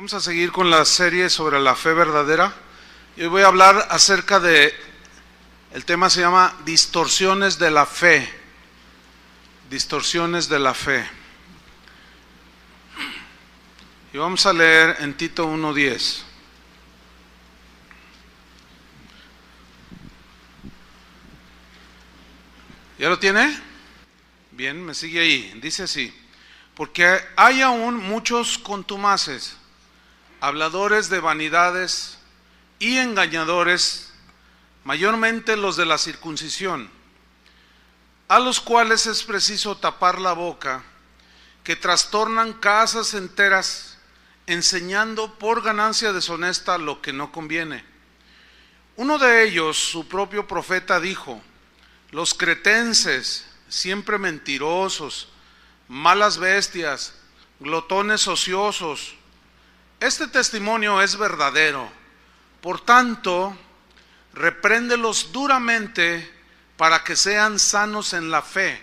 [0.00, 2.54] Vamos a seguir con la serie sobre la fe verdadera.
[3.18, 4.74] Y hoy voy a hablar acerca de,
[5.74, 8.26] el tema se llama distorsiones de la fe.
[9.68, 11.06] Distorsiones de la fe.
[14.14, 16.22] Y vamos a leer en Tito 1.10.
[22.98, 23.54] ¿Ya lo tiene?
[24.52, 25.60] Bien, me sigue ahí.
[25.60, 26.10] Dice así.
[26.74, 29.59] Porque hay aún muchos contumaces,
[30.40, 32.18] habladores de vanidades
[32.78, 34.12] y engañadores,
[34.84, 36.90] mayormente los de la circuncisión,
[38.28, 40.82] a los cuales es preciso tapar la boca,
[41.64, 43.98] que trastornan casas enteras,
[44.46, 47.84] enseñando por ganancia deshonesta lo que no conviene.
[48.96, 51.40] Uno de ellos, su propio profeta, dijo,
[52.10, 55.28] los cretenses, siempre mentirosos,
[55.88, 57.14] malas bestias,
[57.60, 59.14] glotones ociosos.
[60.00, 61.92] Este testimonio es verdadero.
[62.62, 63.54] Por tanto,
[64.32, 66.40] repréndelos duramente
[66.78, 68.82] para que sean sanos en la fe,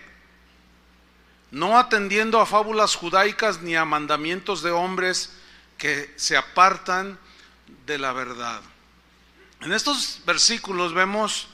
[1.50, 5.32] no atendiendo a fábulas judaicas ni a mandamientos de hombres
[5.76, 7.18] que se apartan
[7.84, 8.60] de la verdad.
[9.60, 11.48] En estos versículos vemos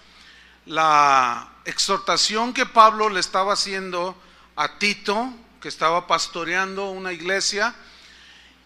[0.66, 4.14] la exhortación que Pablo le estaba haciendo
[4.56, 7.74] a Tito, que estaba pastoreando una iglesia,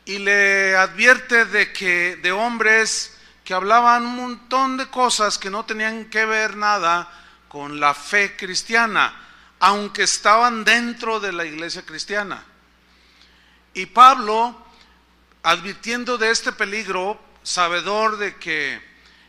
[0.09, 3.15] y le advierte de que de hombres
[3.45, 7.13] que hablaban un montón de cosas que no tenían que ver nada
[7.47, 9.15] con la fe cristiana,
[9.61, 12.43] aunque estaban dentro de la iglesia cristiana.
[13.75, 14.57] Y Pablo,
[15.43, 18.81] advirtiendo de este peligro, sabedor de que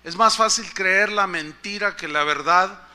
[0.05, 2.87] es más fácil creer la mentira que la verdad,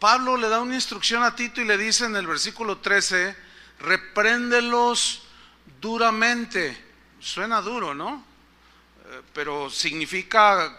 [0.00, 3.36] Pablo le da una instrucción a Tito y le dice en el versículo 13,
[3.78, 5.22] repréndelos
[5.80, 6.89] duramente.
[7.20, 8.24] Suena duro, ¿no?
[9.06, 10.78] Eh, pero significa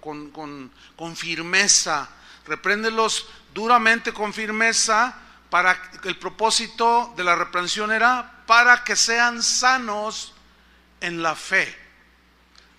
[0.00, 2.08] con, con, firmeza.
[2.46, 5.16] Repréndelos duramente con firmeza
[5.48, 10.34] para el propósito de la reprensión era para que sean sanos
[11.00, 11.76] en la fe.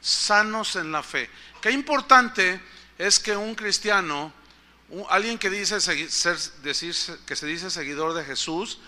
[0.01, 1.29] Sanos en la fe.
[1.61, 2.61] Qué importante
[2.97, 4.33] es que un cristiano
[5.09, 5.97] alguien que dice ser,
[7.25, 8.79] que se dice seguidor de Jesús,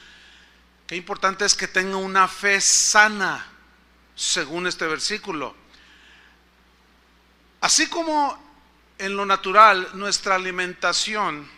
[0.88, 3.46] qué importante es que tenga una fe sana,
[4.16, 5.56] según este versículo.
[7.62, 8.38] Así como
[8.98, 11.50] en lo natural nuestra alimentación,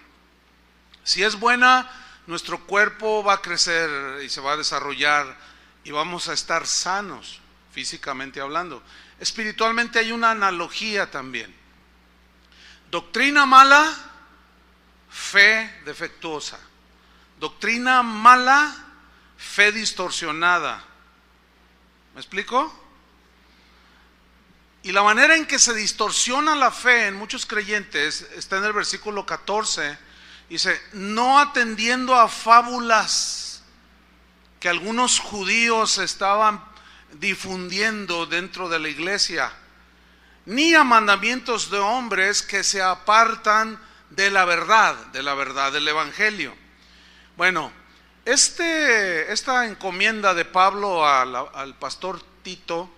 [1.03, 1.89] si es buena,
[2.27, 5.37] nuestro cuerpo va a crecer y se va a desarrollar
[5.83, 7.39] y vamos a estar sanos,
[7.71, 8.83] físicamente hablando.
[9.19, 11.53] Espiritualmente hay una analogía también.
[12.91, 13.93] Doctrina mala
[15.09, 16.59] fe defectuosa.
[17.39, 18.75] Doctrina mala,
[19.37, 20.83] fe distorsionada.
[22.13, 22.73] ¿Me explico?
[24.83, 28.73] Y la manera en que se distorsiona la fe en muchos creyentes está en el
[28.73, 29.97] versículo 14.
[30.49, 33.63] Dice, no atendiendo a fábulas
[34.59, 36.63] que algunos judíos estaban
[37.13, 39.51] difundiendo dentro de la iglesia,
[40.45, 45.87] ni a mandamientos de hombres que se apartan de la verdad, de la verdad del
[45.87, 46.55] Evangelio.
[47.35, 47.71] Bueno,
[48.27, 52.89] este, esta encomienda de Pablo al, pastor Tito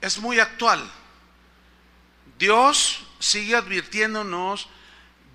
[0.00, 0.90] es muy actual.
[2.38, 4.70] Dios sigue advirtiéndonos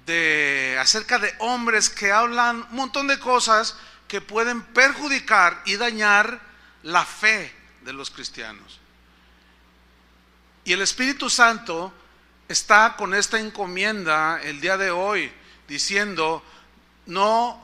[0.07, 6.41] de acerca de hombres que hablan un montón de cosas que pueden perjudicar y dañar
[6.81, 8.79] la fe de los cristianos.
[10.65, 11.93] Y el Espíritu Santo
[12.47, 15.31] está con esta encomienda el día de hoy
[15.67, 16.43] diciendo
[17.05, 17.62] no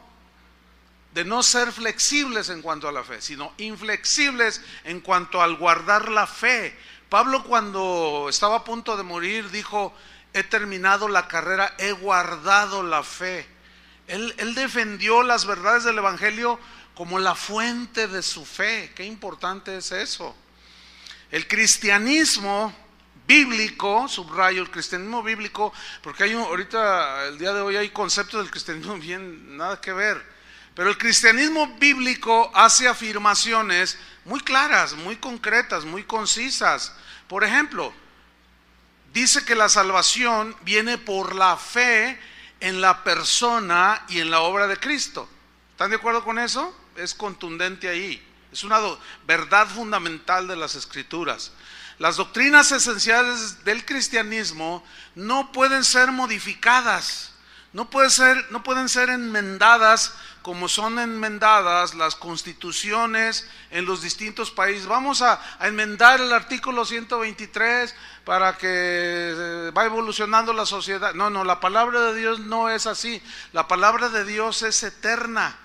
[1.14, 6.10] de no ser flexibles en cuanto a la fe, sino inflexibles en cuanto al guardar
[6.10, 6.78] la fe.
[7.10, 9.94] Pablo cuando estaba a punto de morir dijo,
[10.34, 13.48] he terminado la carrera, he guardado la fe.
[14.08, 16.60] Él, defendió las verdades del Evangelio
[16.96, 18.92] como la fuente de su fe.
[18.96, 20.36] Qué importante es eso.
[21.32, 22.74] El cristianismo
[23.28, 25.72] bíblico, subrayo el cristianismo bíblico,
[26.02, 29.94] porque hay un, ahorita, el día de hoy hay conceptos del cristianismo bien nada que
[29.94, 30.39] ver,
[30.80, 36.94] pero el cristianismo bíblico hace afirmaciones muy claras, muy concretas, muy concisas.
[37.28, 37.94] Por ejemplo,
[39.12, 42.18] dice que la salvación viene por la fe
[42.62, 45.28] en la persona y en la obra de Cristo.
[45.72, 46.74] ¿Están de acuerdo con eso?
[46.96, 48.26] Es contundente ahí.
[48.50, 48.80] Es una
[49.28, 51.52] verdad fundamental de las escrituras.
[51.98, 54.82] Las doctrinas esenciales del cristianismo
[55.14, 57.34] no pueden ser modificadas,
[57.74, 60.14] no, puede ser, no pueden ser enmendadas
[60.50, 64.88] como son enmendadas las constituciones en los distintos países.
[64.88, 67.94] Vamos a, enmendar el artículo 123
[68.26, 71.14] para que eh, va evolucionando la sociedad.
[71.14, 73.22] No, no, la palabra de Dios no es así.
[73.54, 75.56] La palabra de Dios es eterna.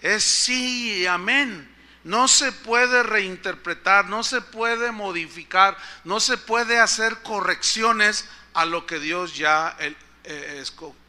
[0.00, 1.68] Es sí y amén.
[2.04, 8.86] No se puede reinterpretar, no se puede modificar, no se puede hacer correcciones a lo
[8.86, 9.96] que Dios ya eh,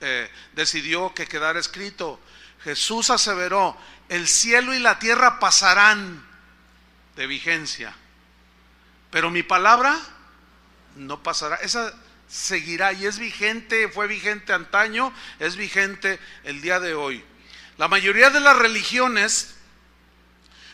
[0.02, 2.20] eh, decidió que quedara escrito.
[2.64, 3.78] Jesús aseveró,
[4.10, 6.26] el cielo y la tierra pasarán
[7.16, 7.96] de vigencia,
[9.12, 10.00] pero mi palabra
[10.96, 11.56] no pasará.
[11.58, 11.94] Esa
[12.28, 17.24] seguirá y es vigente, fue vigente antaño, es vigente el día de hoy.
[17.78, 19.56] La mayoría de las religiones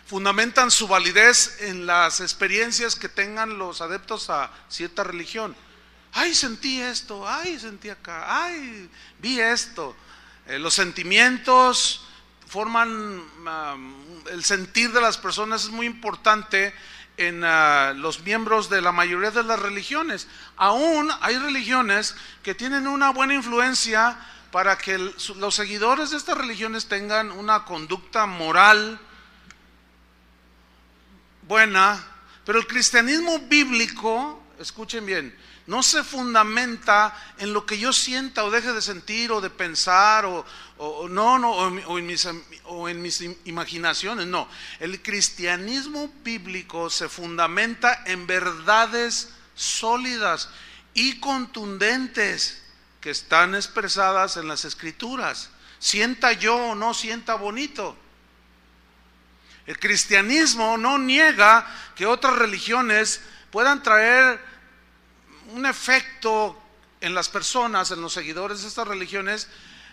[0.05, 5.55] fundamentan su validez en las experiencias que tengan los adeptos a cierta religión.
[6.13, 8.89] Ay, sentí esto, ay, sentí acá, ay,
[9.19, 9.95] vi esto.
[10.47, 12.05] Eh, los sentimientos
[12.47, 13.23] forman
[14.31, 16.73] el sentir de las personas es muy importante
[17.17, 20.27] en ah, los miembros de la mayoría de las religiones.
[20.57, 24.17] Aún hay religiones que tienen una buena influencia
[24.51, 28.99] para que los seguidores de estas religiones tengan una conducta moral
[31.47, 32.01] buena,
[32.45, 35.35] pero el cristianismo bíblico, escuchen bien,
[35.67, 40.25] no se fundamenta en lo que yo sienta o deje de sentir o de pensar
[40.25, 40.45] o,
[41.09, 42.27] no, no, o, en mis,
[42.65, 44.47] o en mis imaginaciones, no.
[44.79, 50.49] El cristianismo bíblico se fundamenta en verdades sólidas
[50.93, 52.61] y contundentes
[53.01, 55.49] que están expresadas en las escrituras.
[55.79, 57.97] Sienta yo o no sienta bonito.
[59.65, 61.65] El cristianismo no niega
[61.95, 64.39] que otras religiones puedan traer
[65.53, 66.59] un efecto
[67.01, 69.47] en las personas, en los seguidores de estas religiones,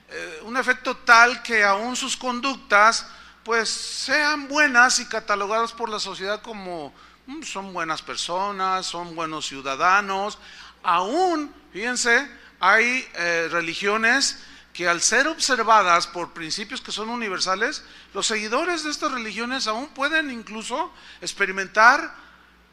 [0.09, 3.07] eh, un efecto tal que aún sus conductas
[3.45, 6.93] pues sean buenas y catalogadas por la sociedad como
[7.27, 10.39] mm, son buenas personas, son buenos ciudadanos.
[10.83, 14.39] Aún, fíjense, hay eh, religiones
[14.73, 17.85] que al ser observadas por principios que son universales,
[18.15, 22.15] los seguidores de estas religiones aún pueden incluso experimentar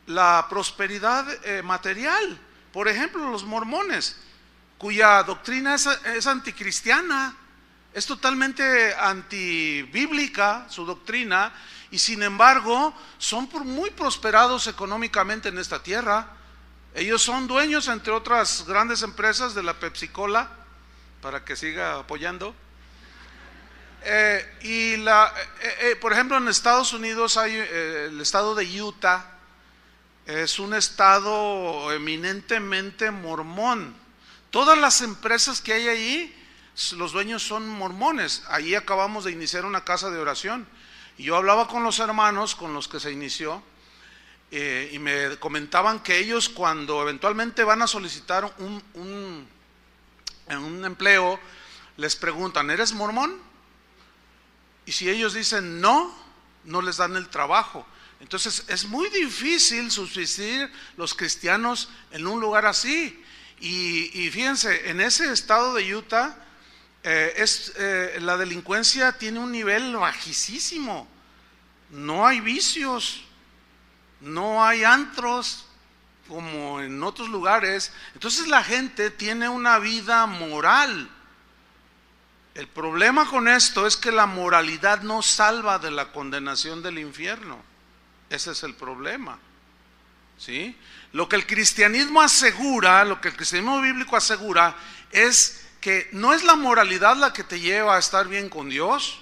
[0.06, 2.40] la prosperidad eh, material.
[2.72, 4.18] Por ejemplo, los mormones,
[4.78, 7.36] cuya doctrina es, anticristiana,
[7.94, 11.52] es totalmente antibíblica su doctrina,
[11.92, 16.28] y sin embargo son muy prosperados económicamente en esta tierra.
[16.94, 20.50] Ellos son dueños, entre otras grandes empresas, de la Pepsi Cola,
[21.22, 22.56] para que siga apoyando.
[24.04, 29.39] Eh, y la, eh, eh, por ejemplo, en Estados Unidos hay el estado de Utah,
[30.30, 33.96] es un estado eminentemente mormón.
[34.52, 36.46] Todas las empresas que hay ahí,
[36.98, 38.44] los dueños son mormones.
[38.48, 40.68] Allí acabamos de iniciar una casa de oración.
[41.18, 43.64] Y yo hablaba con los hermanos con los que se inició
[44.52, 49.48] eh, y me comentaban que ellos cuando eventualmente van a solicitar un, un,
[50.48, 51.40] un empleo,
[51.98, 53.36] les preguntan, ¿eres mormón?
[54.86, 56.16] Y si ellos dicen no,
[56.66, 57.88] no les dan el trabajo.
[58.20, 63.24] Entonces es muy difícil subsistir los cristianos en un lugar así.
[63.62, 66.36] Y, fíjense, en ese estado de Utah,
[67.04, 71.08] eh, es, eh, la delincuencia tiene un nivel bajísimo.
[71.90, 73.22] No hay vicios,
[74.22, 75.66] no hay antros
[76.28, 77.92] como en otros lugares.
[78.14, 81.10] Entonces la gente tiene una vida moral.
[82.54, 87.69] El problema con esto es que la moralidad no salva de la condenación del infierno.
[88.30, 89.40] Ese es el problema.
[90.38, 90.76] ¿Sí?
[91.12, 94.76] Lo que el cristianismo asegura, lo que el cristianismo bíblico asegura,
[95.12, 99.20] es que no es la moralidad la que te lleva a estar bien con Dios,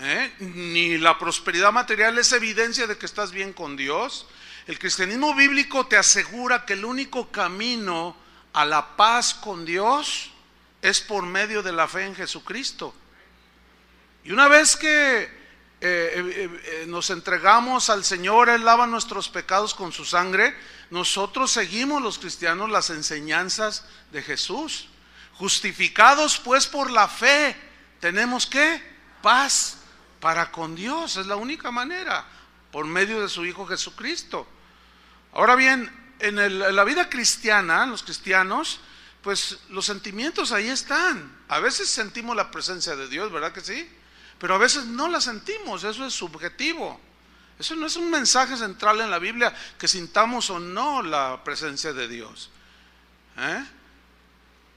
[0.00, 0.32] ¿eh?
[0.38, 4.26] ni la prosperidad material es evidencia de que estás bien con Dios.
[4.66, 8.16] El cristianismo bíblico te asegura que el único camino
[8.52, 10.30] a la paz con Dios
[10.80, 12.94] es por medio de la fe en Jesucristo.
[14.24, 15.43] Y una vez que
[15.86, 20.56] eh, eh, eh, nos entregamos al Señor, Él lava nuestros pecados con su sangre,
[20.88, 24.88] nosotros seguimos los cristianos las enseñanzas de Jesús.
[25.34, 27.54] Justificados pues por la fe,
[28.00, 28.82] tenemos que
[29.20, 29.76] paz
[30.20, 32.24] para con Dios, es la única manera,
[32.72, 34.48] por medio de su Hijo Jesucristo.
[35.34, 38.80] Ahora bien, en, en la vida cristiana, los cristianos,
[39.20, 41.30] pues los sentimientos ahí están.
[41.48, 43.86] A veces sentimos la presencia de Dios, ¿verdad que sí?
[44.44, 47.00] Pero a veces no la sentimos, eso es subjetivo.
[47.58, 51.94] Eso no es un mensaje central en la Biblia que sintamos o no la presencia
[51.94, 52.50] de Dios.
[53.38, 53.64] ¿Eh?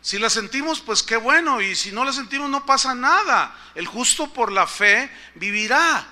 [0.01, 3.53] Si la sentimos, pues qué bueno, y si no la sentimos, no pasa nada.
[3.75, 6.07] El justo por la fe vivirá.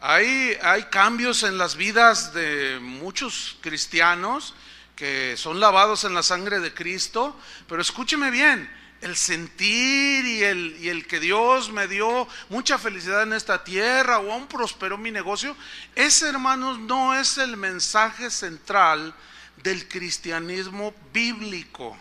[0.00, 4.56] Hay, hay cambios en las vidas de muchos cristianos
[4.96, 7.38] que son lavados en la sangre de Cristo,
[7.68, 8.68] pero escúcheme bien,
[9.04, 14.18] el sentir y el, y el, que Dios me dio mucha felicidad en esta tierra
[14.18, 15.54] o aún prosperó mi negocio,
[15.94, 19.14] ese hermanos no es el mensaje central
[19.62, 21.94] del cristianismo bíblico.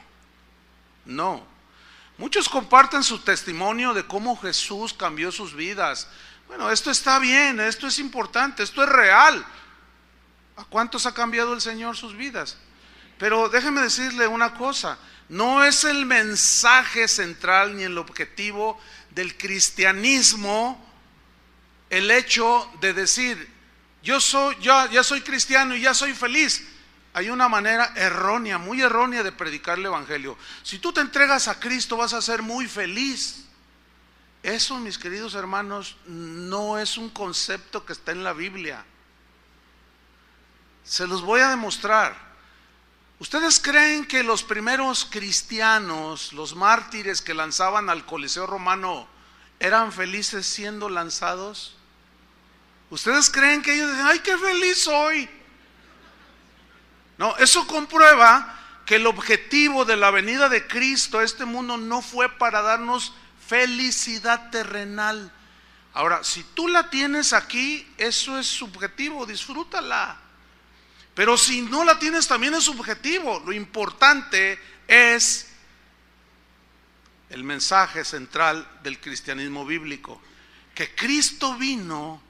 [1.03, 1.45] No.
[2.17, 6.07] Muchos comparten su testimonio de cómo Jesús cambió sus vidas.
[6.47, 9.45] Bueno, esto está bien, esto es importante, esto es real.
[10.55, 12.55] ¿A cuántos ha cambiado el Señor sus vidas?
[13.17, 14.97] Pero déjeme decirle una cosa,
[15.29, 18.79] no es el mensaje central ni el objetivo
[19.11, 20.83] del cristianismo
[21.89, 23.47] el hecho de decir,
[24.01, 26.63] yo soy, ya, soy cristiano y ya soy feliz
[27.13, 30.35] hay una manera errónea, muy errónea de predicar el Evangelio.
[30.63, 33.45] Si tú te entregas a Cristo vas a ser muy feliz.
[34.41, 38.83] Eso, mis queridos hermanos, no es un concepto que está en la Biblia.
[40.83, 42.32] Se los voy a demostrar.
[43.19, 49.07] ¿Ustedes creen que los primeros cristianos, los mártires que lanzaban al Coliseo romano,
[49.59, 51.75] eran felices siendo lanzados?
[52.89, 55.29] ¿Ustedes creen que ellos dicen, ay, qué feliz soy?
[57.17, 62.01] No, eso comprueba que el objetivo de la venida de Cristo a este mundo no
[62.01, 63.13] fue para darnos
[63.47, 65.31] felicidad terrenal.
[65.93, 70.19] Ahora, si tú la tienes aquí, eso es subjetivo, disfrútala.
[71.15, 73.41] Pero si no la tienes, también es subjetivo.
[73.45, 75.49] Lo importante es
[77.29, 80.21] el mensaje central del cristianismo bíblico,
[80.75, 82.21] que Cristo vino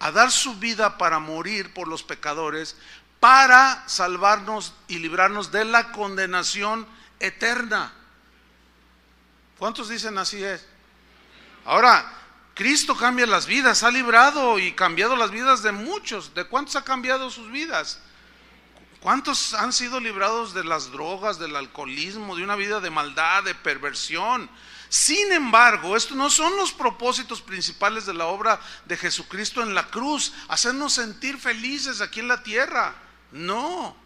[0.00, 2.76] a dar su vida para morir por los pecadores,
[3.20, 6.86] para salvarnos y librarnos de la condenación
[7.20, 7.92] eterna.
[9.58, 10.66] ¿Cuántos dicen así es?
[11.64, 12.10] Ahora,
[12.54, 16.34] Cristo cambia las vidas, ha librado y cambiado las vidas de muchos.
[16.34, 18.00] ¿De cuántos ha cambiado sus vidas?
[19.00, 23.54] ¿Cuántos han sido librados de las drogas, del alcoholismo, de una vida de maldad, de
[23.54, 24.50] perversión?
[24.90, 29.86] Sin embargo, estos no son los propósitos principales de la obra de Jesucristo en la
[29.86, 32.94] cruz, hacernos sentir felices aquí en la tierra.
[33.32, 33.96] No.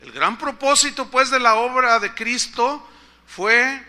[0.00, 2.88] El gran propósito pues de la obra de Cristo
[3.26, 3.84] fue,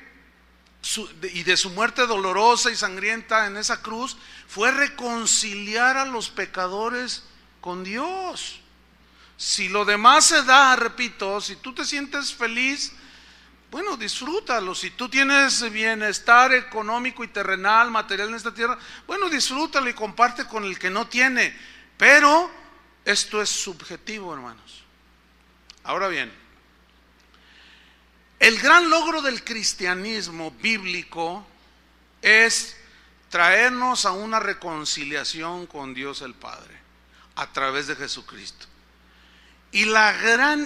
[1.33, 4.17] y de su muerte dolorosa y sangrienta en esa cruz,
[4.47, 7.23] fue reconciliar a los pecadores
[7.61, 8.59] con Dios.
[9.37, 12.91] Si lo demás se da, repito, si tú te sientes feliz,
[13.69, 14.73] bueno, disfrútalo.
[14.73, 20.45] Si tú tienes bienestar económico y terrenal, material en esta tierra, bueno, disfrútalo y comparte
[20.45, 21.55] con el que no tiene.
[21.97, 22.49] Pero
[23.05, 24.83] esto es subjetivo, hermanos.
[25.83, 26.33] Ahora bien,
[28.39, 31.45] el gran logro del cristianismo bíblico
[32.21, 32.77] es
[33.29, 36.77] traernos a una reconciliación con Dios el Padre
[37.35, 38.67] a través de Jesucristo.
[39.77, 40.65] Y la gran,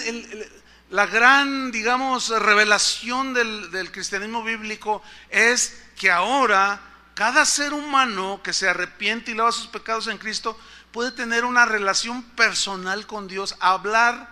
[0.89, 6.80] la gran digamos, revelación del, del cristianismo bíblico es que ahora
[7.13, 10.58] cada ser humano que se arrepiente y lava sus pecados en Cristo
[10.94, 14.30] puede tener una relación personal con Dios, hablar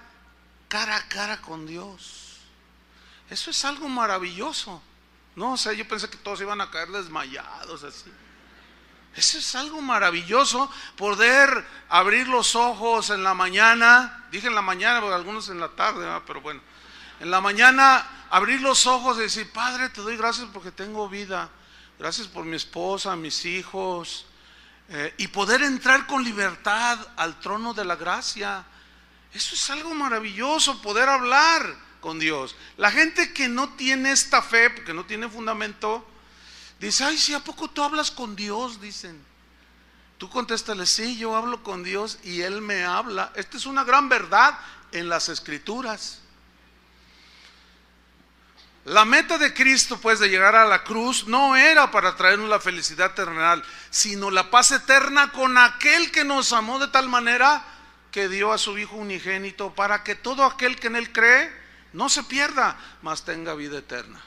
[0.70, 2.38] cara a cara con Dios.
[3.30, 4.82] Eso es algo maravilloso.
[5.36, 8.10] No, o sea, yo pensé que todos iban a caer desmayados así.
[9.16, 15.02] Eso es algo maravilloso, poder abrir los ojos en la mañana, dije en la mañana,
[15.02, 16.62] porque algunos en la tarde, pero bueno,
[17.20, 21.50] en la mañana abrir los ojos y decir, Padre, te doy gracias porque tengo vida,
[21.98, 24.26] gracias por mi esposa, mis hijos,
[24.90, 28.64] eh, y poder entrar con libertad al trono de la gracia.
[29.34, 32.56] Eso es algo maravilloso, poder hablar con Dios.
[32.78, 36.09] La gente que no tiene esta fe, porque no tiene fundamento,
[36.80, 39.30] dice, ay, si a poco tú hablas con Dios, dicen.
[40.18, 43.32] Tú contéstale, sí, yo hablo con Dios y Él me habla.
[43.36, 44.60] Esta es una gran verdad
[44.92, 46.20] en las escrituras.
[48.84, 52.60] La meta de Cristo, pues, de llegar a la cruz no era para traernos la
[52.60, 57.64] felicidad terrenal, sino la paz eterna con aquel que nos amó de tal manera
[58.12, 61.54] que dio a su Hijo unigénito para que todo aquel que en Él cree
[61.94, 64.22] no se pierda, mas tenga vida eterna.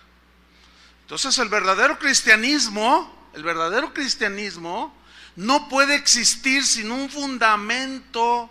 [1.13, 4.97] Entonces el verdadero cristianismo, el verdadero cristianismo
[5.37, 8.49] no puede existir sin un fundamento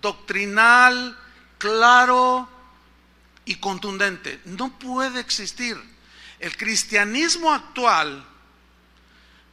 [0.00, 1.18] doctrinal
[1.58, 2.48] claro,
[3.44, 4.40] y contundente.
[4.44, 5.76] No puede existir.
[6.38, 8.24] El cristianismo actual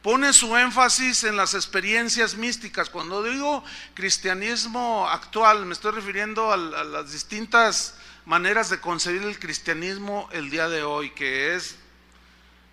[0.00, 2.88] pone su énfasis en las experiencias místicas.
[2.88, 7.96] Cuando digo cristianismo actual, me estoy refiriendo a, las distintas
[8.26, 11.78] maneras de concebir el cristianismo el día de hoy, que es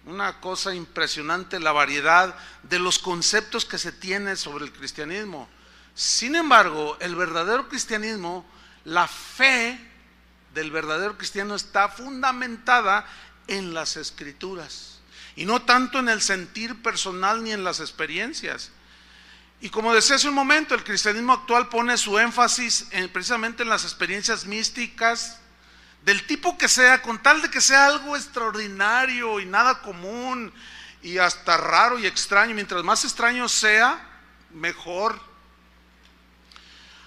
[0.05, 5.47] una cosa impresionante la variedad de los conceptos que se tiene sobre el cristianismo.
[5.93, 8.45] Sin embargo, el verdadero cristianismo,
[8.85, 9.79] la fe
[10.53, 13.05] del verdadero cristiano está fundamentada
[13.47, 14.99] en las escrituras
[15.35, 18.71] y no tanto en el sentir personal ni en las experiencias.
[19.61, 23.83] Y como decía hace un momento, el cristianismo actual pone su énfasis precisamente en las
[23.83, 25.40] experiencias místicas,
[26.03, 30.51] del tipo que sea, con tal de que sea algo extraordinario y nada común
[31.01, 32.55] y hasta raro y extraño.
[32.55, 34.03] Mientras más extraño sea,
[34.51, 35.19] mejor.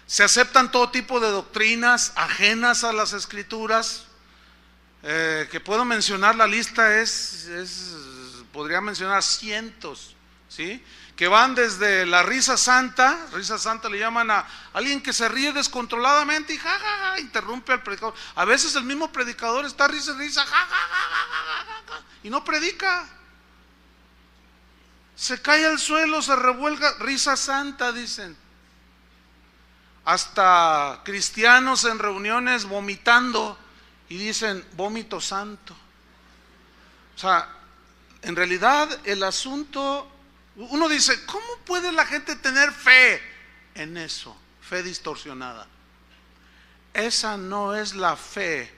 [0.06, 4.06] Se aceptan todo tipo de doctrinas ajenas a las escrituras.
[5.02, 7.94] Eh, que puedo mencionar, la lista es, es,
[8.52, 10.16] podría mencionar cientos,
[10.48, 10.82] ¿sí?
[11.16, 15.52] Que van desde la risa santa, risa santa le llaman a alguien que se ríe
[15.52, 18.14] descontroladamente y ja, interrumpe al predicador.
[18.35, 20.68] A veces el mismo predicador está risa, risa, ja,
[22.25, 23.09] y no predica.
[25.14, 28.37] Se cae al suelo, se revuelga, risa santa, dicen.
[30.04, 33.56] Hasta cristianos en reuniones vomitando
[34.09, 35.76] y dicen vómito santo.
[37.14, 37.49] O sea,
[38.23, 40.11] en realidad el asunto
[40.56, 43.20] uno dice, ¿cómo puede la gente tener fe
[43.75, 44.37] en eso?
[44.61, 45.66] Fe distorsionada.
[46.92, 48.73] Esa no es la fe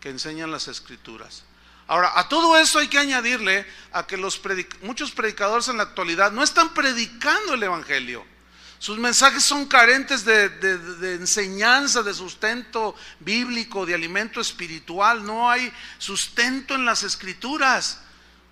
[0.00, 1.44] que enseñan las escrituras.
[1.86, 4.40] Ahora, a todo eso hay que añadirle a que los
[4.80, 8.24] muchos predicadores en la actualidad no están predicando el Evangelio.
[8.78, 15.24] Sus mensajes son carentes de, de, enseñanza, de sustento bíblico, de alimento espiritual.
[15.24, 18.00] No hay sustento en las escrituras.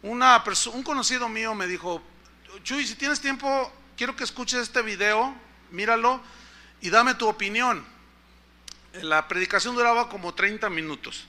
[0.02, 0.42] Una
[0.72, 2.02] un conocido mío me dijo,
[2.62, 5.34] Chuy, si tienes tiempo, quiero que escuches este video,
[5.70, 6.20] míralo
[6.80, 7.84] y dame tu opinión.
[9.02, 11.26] La predicación duraba como 30 minutos,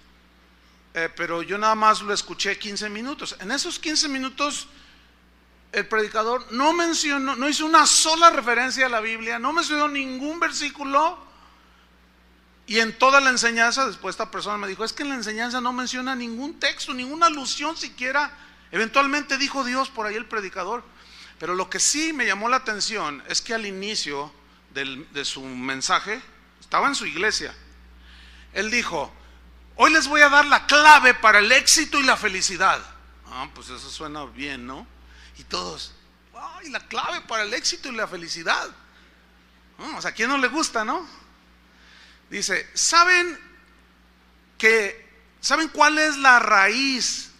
[0.94, 3.36] eh, pero yo nada más lo escuché 15 minutos.
[3.40, 4.68] En esos 15 minutos
[5.72, 10.40] el predicador no mencionó, no hizo una sola referencia a la Biblia, no mencionó ningún
[10.40, 11.30] versículo.
[12.68, 15.60] Y en toda la enseñanza, después esta persona me dijo, es que en la enseñanza
[15.60, 18.32] no menciona ningún texto, ninguna alusión siquiera.
[18.72, 20.84] Eventualmente dijo Dios por ahí el predicador.
[21.40, 24.32] Pero lo que sí me llamó la atención es que al inicio
[24.74, 26.22] de su mensaje,
[26.60, 27.54] estaba en su iglesia,
[28.54, 29.12] él dijo,
[29.76, 32.80] hoy les voy a dar la clave para el éxito y la felicidad.
[33.26, 34.86] Ah, pues eso suena bien, ¿no?
[35.38, 35.96] Y todos,
[36.36, 38.70] ay, la clave para el éxito y la felicidad.
[39.80, 41.08] Ah, o sea, ¿a quién no le gusta, no?
[42.30, 43.40] Dice, ¿saben
[44.58, 45.10] que,
[45.42, 47.31] ¿saben cuál es la raíz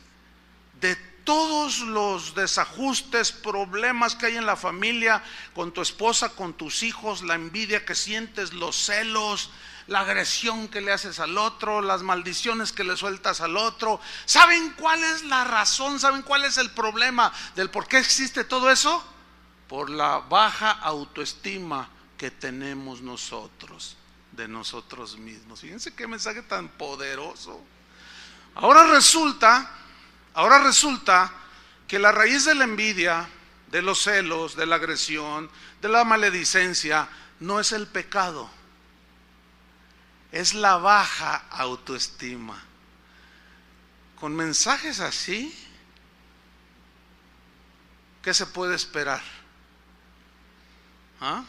[1.24, 7.24] todos los desajustes, problemas que hay en la familia, con tu esposa, con tus hijos,
[7.24, 9.50] la envidia que sientes, los celos,
[9.88, 14.00] la agresión que le haces al otro, las maldiciones que le sueltas al otro.
[14.26, 16.00] ¿Saben cuál es la razón?
[16.00, 19.04] ¿Saben cuál es el problema del por qué existe todo eso?
[19.68, 23.98] Por la baja autoestima que tenemos nosotros,
[24.32, 25.62] de nosotros mismos.
[25.62, 27.62] Fíjense qué mensaje tan poderoso.
[28.56, 29.81] Ahora resulta
[30.34, 31.32] Ahora resulta
[31.88, 33.28] que la raíz de la envidia,
[33.68, 35.50] de los celos, de la agresión,
[35.82, 37.08] de la maledicencia,
[37.40, 38.50] no es el pecado,
[40.32, 42.62] es la baja autoestima.
[44.20, 45.54] Con mensajes así,
[48.22, 49.22] ¿qué se puede esperar?
[51.20, 51.44] ¿Ah?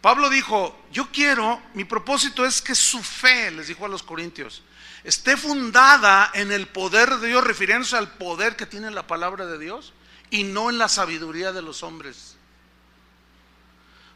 [0.00, 4.62] Pablo dijo, yo quiero, mi propósito es que su fe, les dijo a los corintios,
[5.04, 9.58] esté fundada en el poder de Dios, refiriéndose al poder que tiene la palabra de
[9.58, 9.92] Dios
[10.30, 12.36] y no en la sabiduría de los hombres.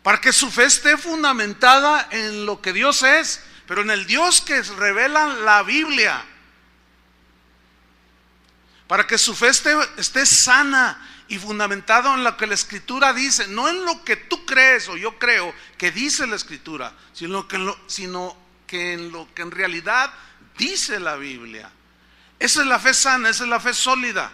[0.02, 4.40] Para que su fe esté fundamentada en lo que Dios es, pero en el Dios
[4.40, 6.24] que revela la Biblia.
[8.88, 13.68] Para que su fe esté, sana y fundamentado en lo que la Escritura dice, no
[13.68, 18.36] en lo que tú crees o yo creo que dice la Escritura, sino que, sino
[18.66, 20.12] que en lo que en realidad
[20.56, 21.70] dice la Biblia.
[22.38, 24.32] Esa es la fe sana, esa es la fe sólida.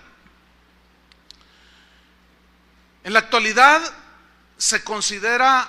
[3.05, 3.83] En la actualidad
[4.57, 5.69] se considera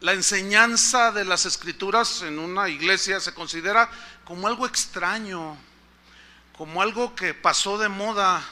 [0.00, 3.90] la enseñanza de las escrituras en una iglesia, se considera
[4.24, 5.56] como algo extraño,
[6.56, 8.44] como algo que pasó de moda.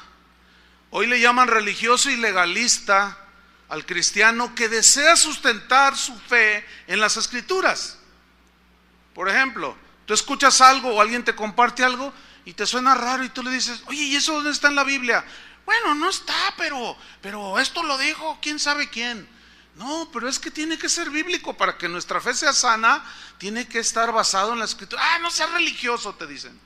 [0.90, 3.16] Hoy le llaman religioso y legalista
[3.68, 7.98] al cristiano que desea sustentar su fe en las escrituras.
[9.14, 12.12] Por ejemplo, Tú escuchas algo o alguien te comparte algo
[12.44, 14.84] y te suena raro y tú le dices, oye, ¿y eso dónde está en la
[14.84, 15.24] Biblia?
[15.66, 19.28] Bueno, no está, pero, pero esto lo dijo quién sabe quién.
[19.74, 23.04] No, pero es que tiene que ser bíblico para que nuestra fe sea sana,
[23.36, 25.02] tiene que estar basado en la escritura.
[25.04, 26.58] Ah, no seas religioso, te dicen.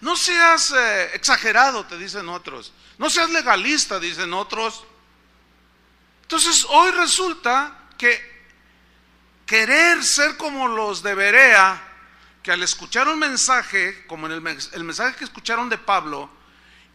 [0.00, 2.72] No seas eh, exagerado, te dicen otros.
[2.98, 4.84] No seas legalista, dicen otros.
[6.22, 8.36] Entonces, hoy resulta que
[9.46, 11.82] querer ser como los de Berea,
[12.46, 16.30] que al escuchar un mensaje, como en el, el mensaje que escucharon de Pablo,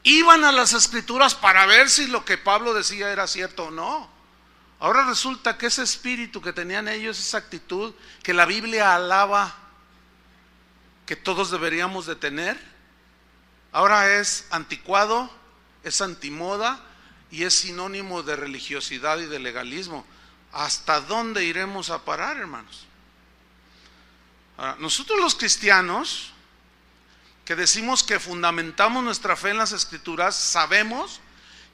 [0.02, 4.10] iban a las escrituras para ver si lo que Pablo decía era cierto o no.
[4.80, 9.54] Ahora resulta que ese espíritu que tenían ellos, esa actitud que la Biblia alaba,
[11.06, 12.58] que todos deberíamos de tener,
[13.74, 15.30] ahora es anticuado,
[15.84, 16.82] es antimoda
[17.30, 20.06] y es sinónimo de religiosidad y de legalismo.
[20.54, 22.88] ¿Hasta dónde iremos a parar, hermanos?
[24.62, 26.34] Ahora, nosotros los cristianos,
[27.46, 31.20] que decimos que fundamentamos nuestra fe en las escrituras, sabemos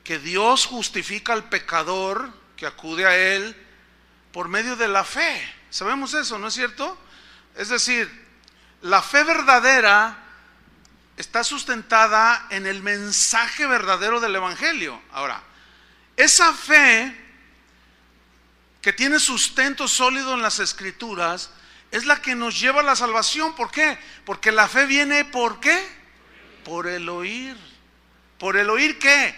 [0.05, 3.53] que Dios justifica al pecador que acude a Él
[4.31, 5.53] por medio de la fe.
[5.69, 6.97] Sabemos eso, ¿no es cierto?
[7.57, 8.09] Es decir,
[8.83, 10.23] la fe verdadera
[11.17, 15.01] está sustentada en el mensaje verdadero del Evangelio.
[15.11, 15.43] Ahora,
[16.15, 17.13] esa fe
[18.81, 21.49] que tiene sustento sólido en las escrituras
[21.91, 23.55] es la que nos lleva a la salvación.
[23.55, 23.97] ¿Por qué?
[24.25, 25.77] Porque la fe viene por qué?
[26.63, 27.55] Por el oír.
[28.39, 29.35] ¿Por el oír qué?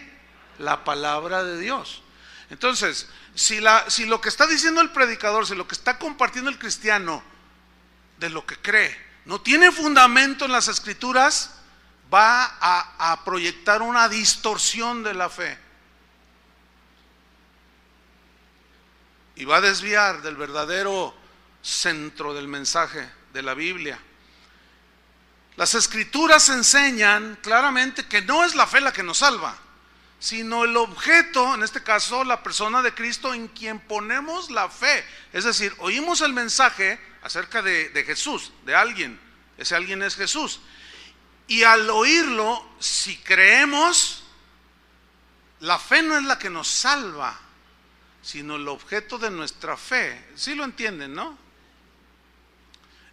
[0.58, 2.02] La palabra de Dios.
[2.50, 7.24] Entonces, si, lo que está diciendo el predicador, si lo que está compartiendo el cristiano
[8.18, 11.56] de lo que cree, no tiene fundamento en las escrituras,
[12.12, 15.58] va a proyectar una distorsión de la fe.
[19.36, 21.16] Y va a desviar del verdadero
[21.62, 24.00] centro del mensaje de la Biblia.
[25.56, 29.58] Las escrituras enseñan claramente que no es la fe la que nos salva
[30.20, 35.06] sino el objeto, en este caso la persona de Cristo en quien ponemos la fe.
[35.32, 39.20] Es decir, oímos el mensaje acerca de, Jesús, de alguien,
[39.58, 40.60] ese alguien es Jesús.
[41.48, 44.24] Y al oírlo, si creemos,
[45.62, 47.40] la fe no es la que nos salva,
[48.22, 50.32] sino el objeto de nuestra fe.
[50.36, 51.38] ¿Sí lo entienden, no?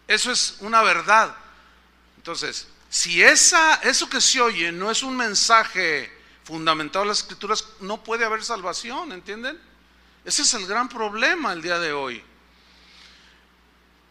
[0.07, 1.35] Eso es una verdad.
[2.17, 6.13] Entonces, si esa, eso que se oye no es un mensaje
[6.45, 9.61] fundamentado en las escrituras, no puede haber salvación, ¿entienden?
[10.25, 12.23] Ese es el gran problema el día de hoy.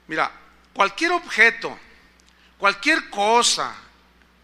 [0.08, 0.32] Mira,
[0.74, 1.78] cualquier objeto,
[2.58, 3.76] cualquier cosa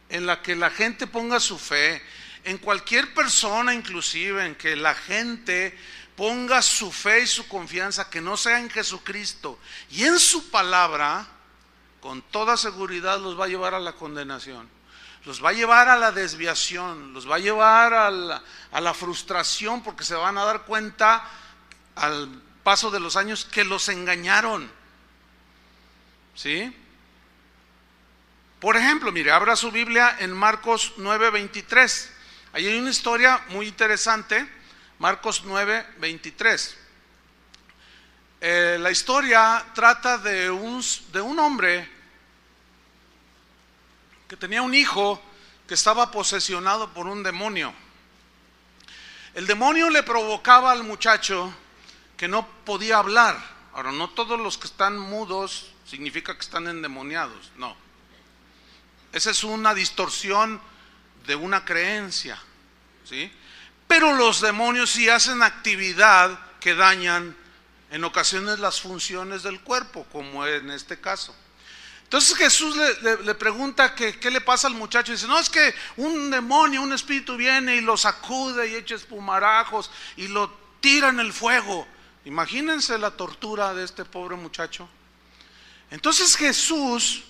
[0.09, 2.01] en la que la gente ponga su fe,
[2.43, 5.77] en cualquier persona inclusive en que la gente
[6.15, 9.59] ponga su fe y su confianza, que no sea en Jesucristo
[9.89, 11.27] y en su palabra,
[12.01, 14.67] con toda seguridad los va a llevar a la condenación
[15.25, 20.03] los va a llevar a la desviación, los va a llevar a la, frustración porque
[20.03, 21.23] se van a dar cuenta
[21.95, 24.71] al paso de los años que los engañaron.
[26.33, 26.75] ¿Sí?
[28.59, 32.09] Por ejemplo, mire, abra su Biblia en Marcos 9:23.
[32.53, 34.47] Ahí hay una historia muy interesante,
[34.97, 36.77] Marcos 9:23.
[38.43, 41.87] Eh, la historia trata de un, de un hombre
[44.27, 45.21] que tenía un hijo
[45.67, 47.71] que estaba posesionado por un demonio.
[49.35, 51.53] El demonio le provocaba al muchacho
[52.17, 53.37] que no podía hablar.
[53.73, 57.75] Ahora, no todos los que están mudos significa que están endemoniados, no.
[59.13, 60.59] Esa es una distorsión
[61.27, 62.39] de una creencia,
[63.05, 63.31] ¿sí?
[63.87, 67.35] Pero los demonios sí hacen actividad que dañan
[67.91, 71.35] en ocasiones las funciones del cuerpo, como en este caso.
[72.03, 75.11] Entonces Jesús le, pregunta que, qué le pasa al muchacho.
[75.11, 78.95] Y dice, no, es que un demonio, un espíritu viene y lo sacude y echa
[78.95, 80.49] espumarajos y lo
[80.79, 81.87] tira en el fuego.
[82.25, 84.89] Imagínense la tortura de este pobre muchacho.
[85.89, 87.23] Entonces Jesús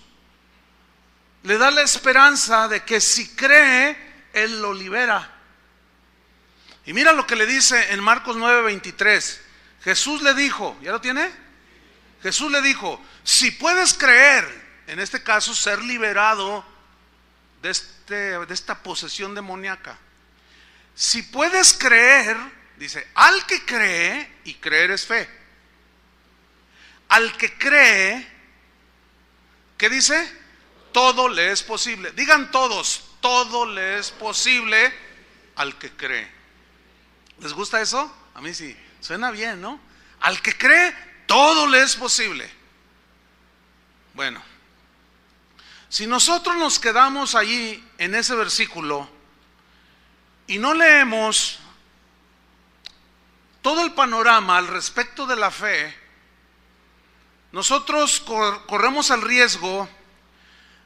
[1.42, 3.96] le da la esperanza de que si cree,
[4.32, 5.28] Él lo libera.
[6.86, 9.41] Y mira lo que le dice en Marcos 9:23.
[9.84, 11.28] Jesús le dijo, ¿ya lo tiene?
[12.22, 16.64] Jesús le dijo, si puedes creer, en este caso, ser liberado
[17.62, 19.98] de, este, de esta posesión demoníaca.
[20.94, 22.36] Si puedes creer,
[22.76, 25.28] dice, al que cree, y creer es fe,
[27.08, 28.26] al que cree,
[29.76, 30.40] ¿qué dice?
[30.92, 32.12] Todo le es posible.
[32.12, 34.92] Digan todos, todo le es posible
[35.56, 36.30] al que cree.
[37.40, 38.14] ¿Les gusta eso?
[38.34, 39.78] A mí sí, suena bien, ¿no?
[40.20, 40.94] Al que cree,
[41.26, 42.48] todo le es posible.
[44.14, 44.42] Bueno,
[45.88, 49.10] si nosotros nos quedamos allí en ese versículo
[50.46, 51.58] y no leemos
[53.60, 55.94] todo el panorama al respecto de la fe,
[57.50, 58.20] nosotros
[58.66, 59.88] corremos el riesgo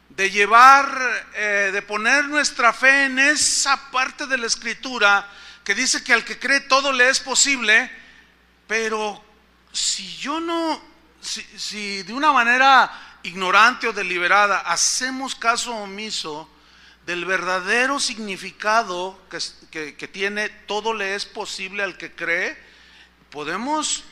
[0.09, 5.29] de llevar, eh, de poner nuestra fe en esa parte de la escritura
[5.63, 7.91] que dice que al que cree todo le es posible,
[8.67, 9.23] pero
[9.73, 10.81] si yo no,
[11.21, 16.49] si, de una manera ignorante o deliberada hacemos caso omiso
[17.05, 19.19] del verdadero significado
[19.71, 22.57] que, que tiene todo le es posible al que cree,
[23.31, 24.05] podemos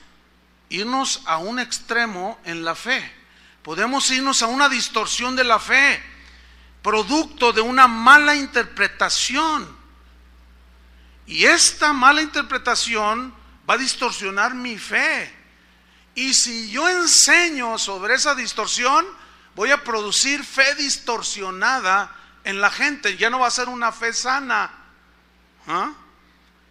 [0.69, 3.13] irnos a un extremo en la fe.
[3.63, 6.03] Podemos irnos a una distorsión de la fe,
[6.83, 9.67] producto de una mala interpretación.
[11.27, 13.35] Y esta mala interpretación
[13.69, 15.33] va a distorsionar mi fe.
[16.15, 19.05] Y si yo enseño sobre esa distorsión,
[19.55, 23.17] voy a producir fe distorsionada en la gente.
[23.17, 24.71] Ya no va a ser una fe sana.
[25.67, 25.93] ¿Ah?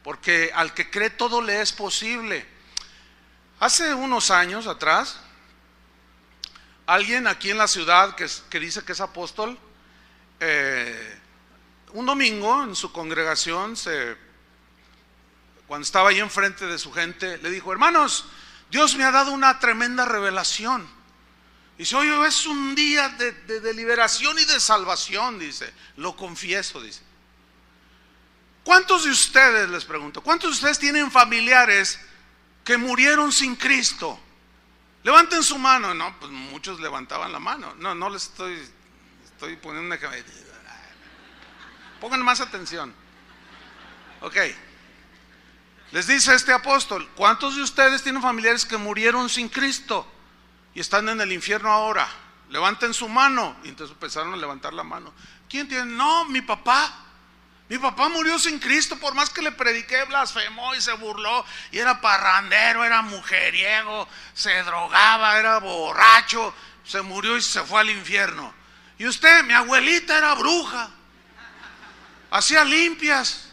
[0.03, 2.45] Porque al que cree todo le es posible.
[3.59, 5.19] Hace unos años atrás,
[6.85, 9.57] alguien aquí en la ciudad que, dice que es apóstol,
[10.39, 11.19] eh,
[11.93, 14.17] un domingo en su congregación, se,
[15.73, 18.25] cuando estaba ahí enfrente de su gente, le dijo, hermanos,
[18.69, 20.87] Dios me ha dado una tremenda revelación.
[21.79, 27.01] Dice, hoy es un día de, de liberación y de salvación, dice, lo confieso, dice.
[28.63, 31.99] ¿Cuántos de ustedes, les pregunto, cuántos de ustedes tienen familiares
[32.63, 34.19] que murieron sin Cristo?
[35.01, 35.95] Levanten su mano.
[35.95, 37.73] No, pues muchos levantaban la mano.
[37.79, 38.63] No, no les estoy,
[39.25, 39.99] estoy poniendo una...
[41.99, 42.93] Pongan más atención.
[44.21, 44.37] Ok.
[45.93, 50.11] Les dice este apóstol, ¿cuántos de ustedes tienen familiares que murieron sin Cristo
[50.73, 52.09] y están en el infierno ahora?
[52.49, 53.55] Levanten su mano.
[53.63, 55.13] Y entonces empezaron a levantar la mano.
[55.47, 55.85] ¿Quién tiene?
[55.85, 56.91] No, mi papá.
[57.69, 61.77] Mi papá murió sin Cristo, por más que le prediqué, blasfemó y se burló, y
[61.77, 68.51] era parrandero, era mujeriego, se drogaba, era borracho, se murió y se fue al infierno.
[68.97, 70.89] Y usted, mi abuelita era bruja,
[72.31, 73.52] hacía limpias,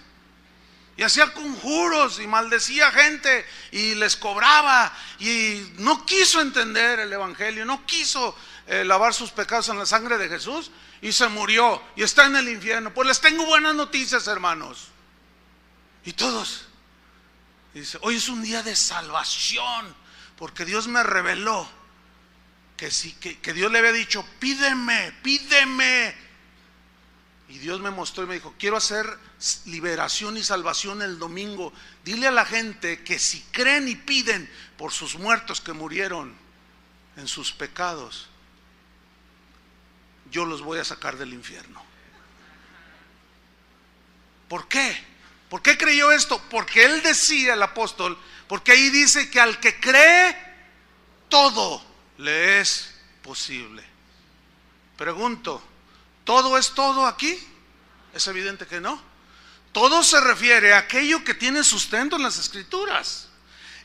[1.01, 7.65] y hacía conjuros, y maldecía gente, y les cobraba, y no quiso entender el Evangelio,
[7.65, 8.37] no quiso
[8.67, 12.37] eh, lavar sus pecados en la sangre de Jesús, y se murió y está en
[12.37, 12.93] el infierno.
[12.93, 14.89] Pues les tengo buenas noticias, hermanos.
[16.05, 16.67] Y todos.
[17.73, 19.97] Dice, hoy es un día de salvación,
[20.37, 21.67] porque Dios me reveló
[22.77, 26.30] que, sí, que, que Dios le había dicho, pídeme, pídeme.
[27.51, 29.19] Y Dios me mostró y me dijo, quiero hacer
[29.65, 31.73] liberación y salvación el domingo.
[32.05, 36.33] Dile a la gente que si creen y piden por sus muertos que murieron
[37.17, 38.29] en sus pecados,
[40.31, 41.83] yo los voy a sacar del infierno.
[44.49, 44.97] ¿Por qué?
[45.49, 46.41] ¿Por qué creyó esto?
[46.51, 50.37] Porque él decía, el apóstol, porque ahí dice que al que cree,
[51.29, 51.85] todo
[52.19, 53.83] le es posible.
[54.97, 55.61] Pregunto,
[56.25, 57.39] ¿todo es todo aquí?
[58.15, 59.01] Es evidente que no.
[59.73, 63.29] Todo se refiere a aquello que tiene sustento en las escrituras.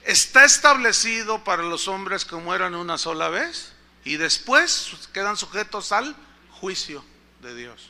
[0.04, 6.16] Está establecido para los hombres que mueran una sola vez y después quedan sujetos al
[6.52, 7.04] juicio
[7.42, 7.90] de Dios.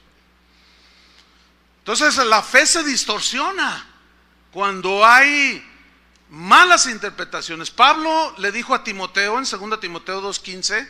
[1.80, 3.86] Entonces la fe se distorsiona
[4.52, 5.64] cuando hay
[6.30, 7.70] malas interpretaciones.
[7.70, 10.90] Pablo le dijo a Timoteo en 2 Timoteo 2.15,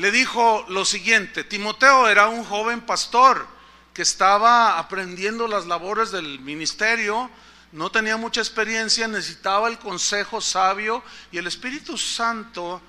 [0.00, 3.46] le dijo lo siguiente, Timoteo era un joven pastor
[3.92, 7.30] que estaba aprendiendo las labores del ministerio,
[7.72, 12.80] no tenía mucha experiencia, necesitaba el consejo sabio y el Espíritu Santo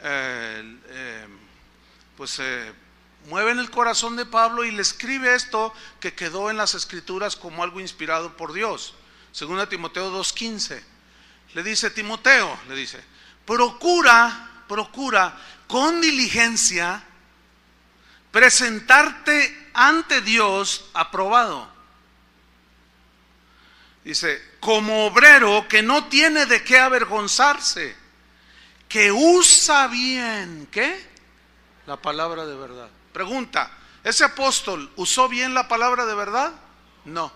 [0.00, 1.26] eh, eh,
[2.16, 2.72] pues se
[3.26, 7.34] mueve en el corazón de Pablo y le escribe esto que quedó en las escrituras
[7.34, 8.94] como algo inspirado por Dios.
[9.32, 10.80] Según Timoteo 2.15.
[11.54, 13.02] Le dice, Timoteo, le dice,
[13.44, 15.36] procura, procura
[15.70, 17.00] con diligencia
[18.32, 21.70] presentarte ante Dios aprobado.
[24.02, 27.94] Dice, como obrero que no tiene de qué avergonzarse,
[28.88, 31.08] que usa bien, ¿qué?
[31.86, 32.88] la palabra de verdad.
[33.12, 33.70] Pregunta,
[34.02, 36.52] ¿ese apóstol usó bien la palabra de verdad?
[37.04, 37.30] No.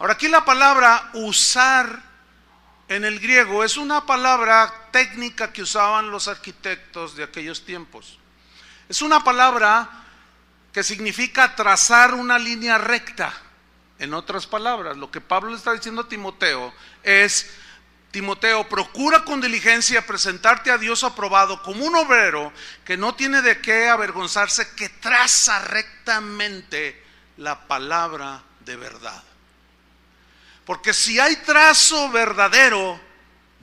[0.00, 2.13] Ahora aquí la palabra usar
[2.88, 8.18] en el griego es una palabra técnica que usaban los arquitectos de aquellos tiempos.
[8.88, 9.88] Es una palabra
[10.72, 13.32] que significa trazar una línea recta.
[13.98, 17.48] En otras palabras, lo que Pablo le está diciendo a Timoteo es
[18.10, 22.52] Timoteo, procura con diligencia presentarte a Dios aprobado como un obrero
[22.84, 27.02] que no tiene de qué avergonzarse, que traza rectamente
[27.38, 29.22] la palabra de verdad.
[30.64, 33.00] Porque si hay trazo verdadero,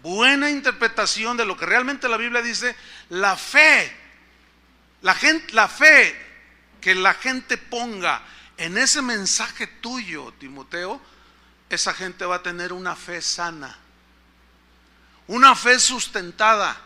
[0.01, 2.75] buena interpretación de lo que realmente la Biblia dice,
[3.09, 3.91] la fe,
[5.01, 6.15] la, gente, la fe
[6.79, 8.21] que la gente ponga
[8.57, 11.01] en ese mensaje tuyo, Timoteo,
[11.69, 13.77] esa gente va a tener una fe sana,
[15.27, 16.79] una fe sustentada.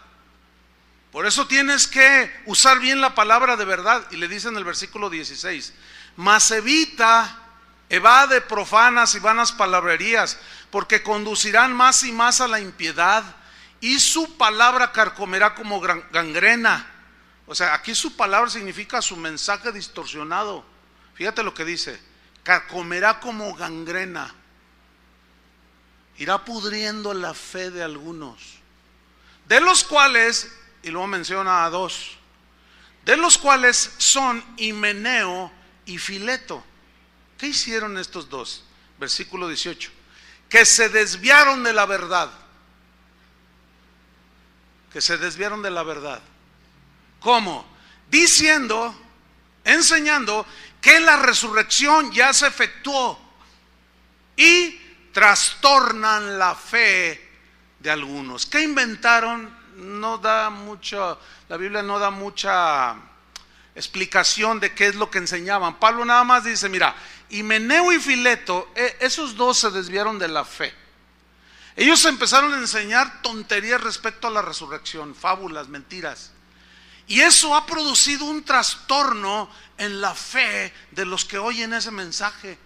[1.11, 4.05] Por eso tienes que usar bien la palabra de verdad.
[4.11, 5.73] Y le dice en el versículo 16,
[6.17, 7.44] mas evita,
[7.89, 10.37] evade profanas y vanas palabrerías,
[10.71, 13.23] porque conducirán más y más a la impiedad,
[13.79, 16.87] y su palabra carcomerá como gangrena.
[17.47, 20.65] O sea, aquí su palabra significa su mensaje distorsionado.
[21.13, 21.99] Fíjate lo que dice,
[22.43, 24.33] carcomerá como gangrena
[26.17, 28.59] irá pudriendo la fe de algunos,
[29.47, 30.51] de los cuales,
[30.83, 32.17] y luego menciona a dos,
[33.03, 35.51] de los cuales son Himeneo
[35.85, 36.63] y Fileto.
[37.37, 38.63] ¿Qué hicieron estos dos?
[38.99, 39.91] Versículo 18.
[40.49, 42.31] Que se desviaron de la verdad.
[44.91, 46.21] Que se desviaron de la verdad.
[47.19, 47.65] ¿Cómo?
[48.09, 48.95] Diciendo,
[49.63, 50.45] enseñando
[50.79, 53.19] que la resurrección ya se efectuó
[54.37, 54.79] y
[55.11, 57.25] trastornan la fe
[57.79, 58.45] de algunos.
[58.45, 59.53] ¿Qué inventaron?
[59.77, 61.19] No da mucho,
[61.49, 62.95] la Biblia no da mucha
[63.75, 65.79] explicación de qué es lo que enseñaban.
[65.79, 66.95] Pablo nada más dice, mira,
[67.37, 70.73] Himeneo y Fileto, e, esos dos se desviaron de la fe.
[71.75, 76.31] Ellos empezaron a enseñar tonterías respecto a la resurrección, fábulas, mentiras.
[77.07, 82.57] Y eso ha producido un trastorno en la fe de los que oyen ese mensaje.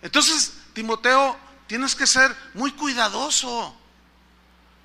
[0.00, 3.76] Entonces, Timoteo, tienes que ser muy cuidadoso.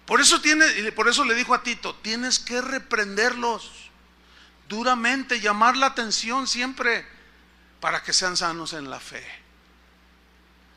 [0.05, 3.71] Por eso, tiene, por eso le dijo a Tito, tienes que reprenderlos
[4.67, 7.20] duramente, llamar la atención siempre
[7.81, 9.25] para que sean sanos en la fe.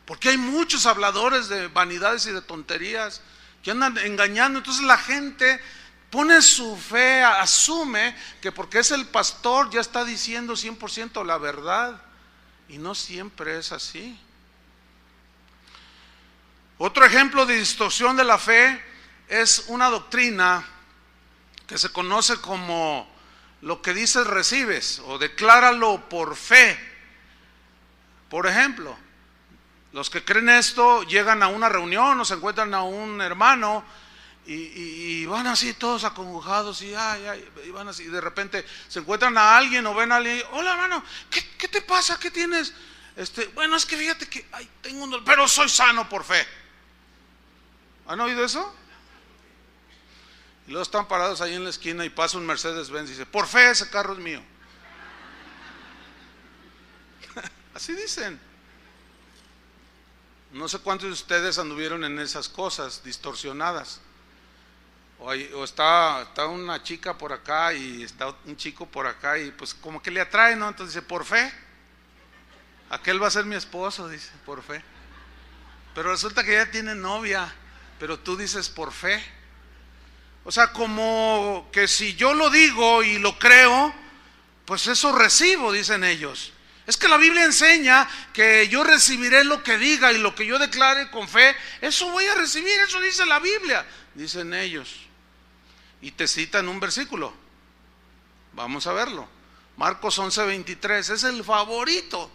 [0.06, 3.20] Porque hay muchos habladores de vanidades y de tonterías
[3.62, 4.58] que andan engañando.
[4.58, 5.60] Entonces la gente
[6.10, 12.02] pone su fe, asume que porque es el pastor ya está diciendo 100% la verdad.
[12.68, 14.18] Y no siempre es así.
[16.78, 18.82] Otro ejemplo de distorsión de la fe
[19.28, 20.66] es una doctrina
[21.66, 23.08] que se conoce como
[23.62, 26.93] lo que dices recibes o decláralo por fe.
[28.34, 28.96] Por ejemplo,
[29.92, 33.84] los que creen esto llegan a una reunión o se encuentran a un hermano
[34.44, 39.56] y, van así todos acongojados y, y, van así, y de repente se encuentran a
[39.56, 42.18] alguien o ven a alguien, hola hermano, ¿qué, te pasa?
[42.18, 42.74] ¿Qué tienes?
[43.14, 46.44] Este, bueno, es que fíjate que ay, tengo un pero soy sano por fe.
[48.08, 48.74] ¿Han oído eso?
[50.66, 53.26] Y luego están parados ahí en la esquina y pasa un Mercedes Benz y dice,
[53.26, 54.42] por fe ese carro es mío.
[57.74, 58.40] Así dicen.
[60.52, 64.00] No sé cuántos de ustedes anduvieron en esas cosas distorsionadas.
[65.18, 69.74] O, está, está, una chica por acá y está un chico por acá y pues
[69.74, 70.68] como que le atrae, ¿no?
[70.68, 71.52] Entonces dice, por fe.
[72.90, 74.82] Aquel va a ser mi esposo, dice, por fe.
[75.94, 77.52] Pero resulta que ya tiene novia
[77.98, 79.22] pero tú dices por fe.
[80.44, 83.94] O sea, como que si yo lo digo y lo creo,
[84.66, 86.52] pues eso recibo, dicen ellos.
[86.86, 90.58] Es que la Biblia enseña que yo recibiré lo que diga y lo que yo
[90.58, 94.94] declare con fe, eso voy a recibir, eso dice la Biblia, dicen ellos.
[96.02, 97.32] Y te citan un versículo.
[98.52, 99.26] Vamos a verlo.
[99.76, 102.30] Marcos 11:23, es el favorito.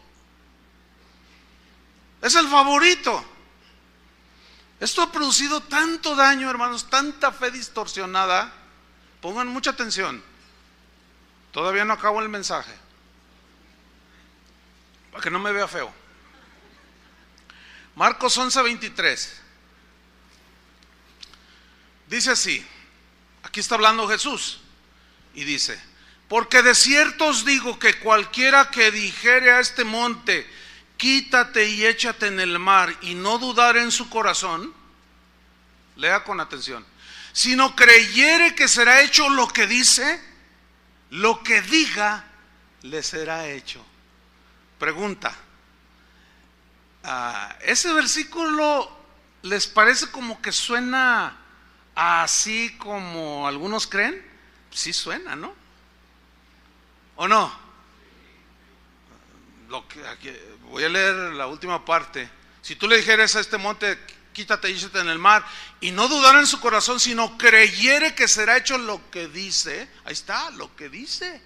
[2.22, 3.24] Es el favorito.
[4.80, 8.52] Esto ha producido tanto daño, hermanos, tanta fe distorsionada.
[9.22, 10.24] Pongan mucha atención.
[11.52, 12.74] Todavía no acabo el mensaje.
[15.12, 15.94] Para que no me vea feo.
[17.96, 19.30] Marcos 11:23.
[22.08, 22.66] Dice así.
[23.44, 24.60] Aquí está hablando Jesús.
[25.34, 25.82] Y dice,
[26.28, 30.48] porque de cierto os digo que cualquiera que dijere a este monte,
[30.98, 34.74] quítate y échate en el mar y no dudar en su corazón,
[35.96, 36.86] lea con atención,
[37.32, 40.22] sino creyere que será hecho lo que dice,
[41.10, 42.26] lo que diga,
[42.82, 43.86] le será hecho.
[44.80, 45.36] Pregunta,
[47.04, 48.90] ah, ¿ese versículo
[49.42, 51.38] les parece como que suena
[51.96, 54.26] así como algunos creen?
[54.72, 55.54] Sí suena, ¿no?
[57.18, 57.52] ¿O no?
[59.68, 60.02] Lo que,
[60.70, 62.30] voy a leer la última parte.
[62.62, 64.00] Si tú le dijeras a este monte,
[64.32, 65.46] quítate y échate en el mar,
[65.82, 70.14] y no dudar en su corazón, sino creyere que será hecho lo que dice, ahí
[70.14, 71.42] está, lo que dice,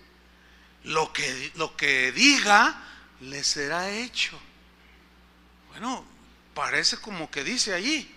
[0.84, 2.91] lo que, lo que diga
[3.24, 4.39] le será hecho.
[5.69, 6.05] Bueno,
[6.53, 8.13] parece como que dice allí.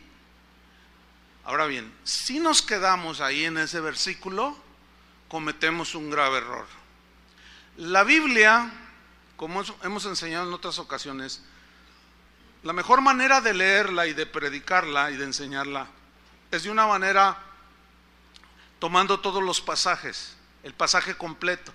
[1.45, 4.57] Ahora bien, si nos quedamos ahí en ese versículo,
[5.29, 6.67] cometemos un grave error.
[7.77, 8.71] La Biblia,
[9.37, 11.43] como hemos enseñado en otras ocasiones,
[12.63, 15.87] la mejor manera de leerla y de predicarla y de enseñarla
[16.51, 17.39] es de una manera
[18.79, 21.73] tomando todos los pasajes, el pasaje completo.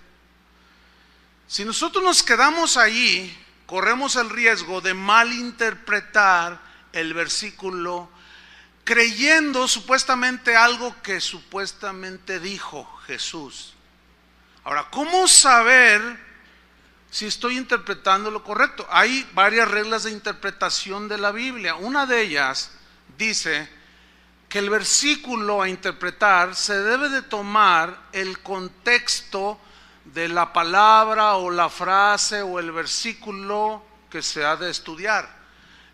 [1.52, 3.30] Si nosotros nos quedamos ahí,
[3.66, 6.58] corremos el riesgo de malinterpretar
[6.94, 8.08] el versículo
[8.84, 13.74] creyendo supuestamente algo que supuestamente dijo Jesús.
[14.64, 16.18] Ahora, ¿cómo saber
[17.10, 18.86] si estoy interpretando lo correcto?
[18.90, 21.74] Hay varias reglas de interpretación de la Biblia.
[21.74, 22.70] Una de ellas
[23.18, 23.68] dice
[24.48, 29.60] que el versículo a interpretar se debe de tomar el contexto
[30.04, 35.42] de la palabra o la frase o el versículo que se ha de estudiar.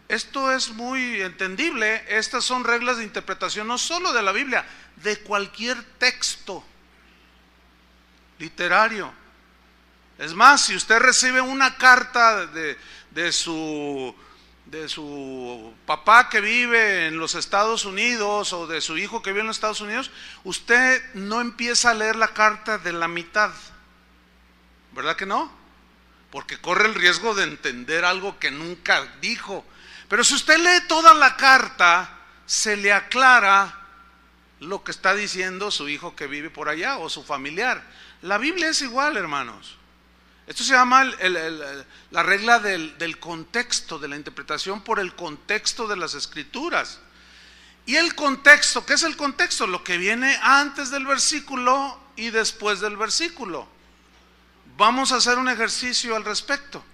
[0.09, 2.05] Esto es muy entendible.
[2.09, 4.65] Estas son reglas de interpretación no solo de la Biblia,
[4.97, 6.65] de cualquier texto
[8.39, 9.13] literario.
[10.17, 12.77] Es más, si usted recibe una carta de,
[13.11, 14.15] de, su,
[14.67, 19.43] de su papá que vive en los Estados Unidos o de su hijo que vive
[19.43, 20.11] en los Estados Unidos,
[20.43, 23.53] usted no empieza a leer la carta de la mitad.
[24.99, 25.51] ¿Verdad que no?
[26.31, 29.65] Porque corre el riesgo de entender algo que nunca dijo
[30.09, 32.11] pero si usted lee toda la carta,
[32.47, 33.75] se le aclara
[34.61, 37.83] lo que está diciendo su hijo que vive por allá o su familiar.
[38.23, 39.77] La Biblia es igual, hermanos.
[40.47, 45.97] Esto se llama la regla del, del contexto, de la interpretación por el contexto de
[45.97, 47.01] las escrituras.
[47.85, 49.67] Y el contexto, ¿qué es el contexto?
[49.67, 53.69] Lo que viene antes del versículo y después del versículo.
[54.79, 56.85] Vamos a hacer un ejercicio al respecto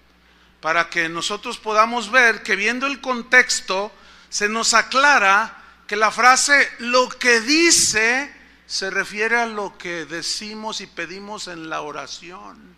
[0.63, 3.93] para que nosotros podamos ver que viendo el contexto
[4.31, 8.35] se nos aclara que la frase lo que dice
[8.67, 12.75] se refiere a lo que decimos y pedimos en la oración.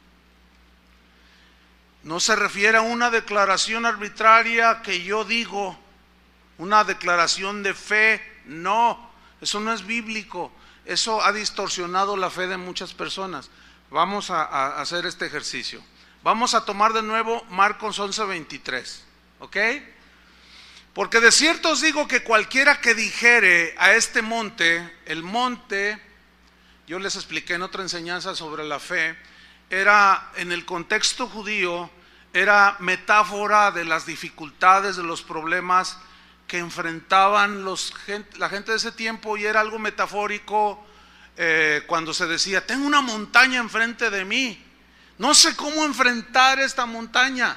[2.03, 5.79] No se refiere a una declaración arbitraria que yo digo,
[6.59, 9.09] una declaración de fe, no,
[9.41, 10.51] eso no es bíblico,
[10.85, 13.51] eso ha distorsionado la fe de muchas personas.
[13.91, 15.81] Vamos a, hacer este ejercicio.
[16.23, 19.01] Vamos a tomar de nuevo Marcos 11:23,
[19.39, 19.57] ¿ok?
[20.93, 26.01] Porque de cierto os digo que cualquiera que dijere a este monte, el monte,
[26.89, 29.17] yo les expliqué en otra enseñanza sobre la fe,
[29.71, 31.91] era en el contexto judío,
[32.33, 35.99] era metáfora de las dificultades, de los problemas
[36.49, 37.93] que enfrentaban los,
[38.37, 40.86] la gente de ese tiempo y era algo metafórico
[41.37, 44.67] eh, cuando se decía, tengo una montaña enfrente de mí
[45.19, 47.57] no sé cómo enfrentar esta montaña.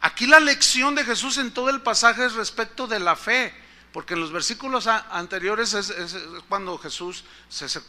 [0.00, 3.52] Aquí la lección de Jesús en todo el pasaje es respecto de la fe,
[3.92, 5.92] porque en los versículos anteriores es,
[6.48, 7.24] cuando Jesús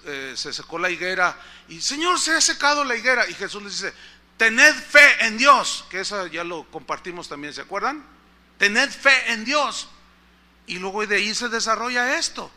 [0.05, 1.39] eh, se, secó la higuera
[1.69, 3.93] y Señor, se ha secado la higuera y Jesús les dice,
[4.35, 8.03] tened fe en Dios, que eso ya lo compartimos también, ¿se acuerdan?
[8.57, 9.87] Tened fe en Dios.
[10.65, 12.51] Y luego de ahí se desarrolla esto.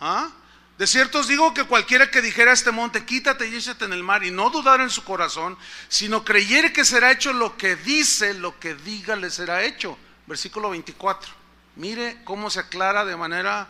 [0.00, 0.30] ¿Ah?
[0.78, 3.92] De cierto os digo que cualquiera que dijera a este monte, quítate y échate en
[3.92, 5.58] el mar, y no dudar en su corazón,
[5.88, 9.98] sino creyere que será hecho lo que dice, lo que diga le será hecho.
[10.28, 11.32] Versículo 24.
[11.74, 13.66] Mire cómo se aclara de manera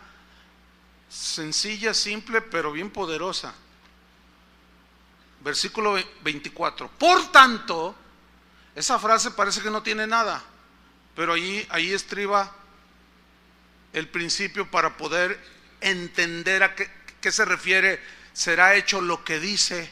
[1.09, 3.55] sencilla, simple, pero bien poderosa.
[5.41, 6.91] Versículo 24.
[6.91, 7.95] Por tanto,
[8.75, 10.45] esa frase parece que no tiene nada,
[11.17, 12.55] pero ahí, ahí estriba
[13.95, 15.43] el principio para poder
[15.81, 18.01] entender a qué, ¿Qué se refiere?
[18.33, 19.91] Será hecho lo que dice.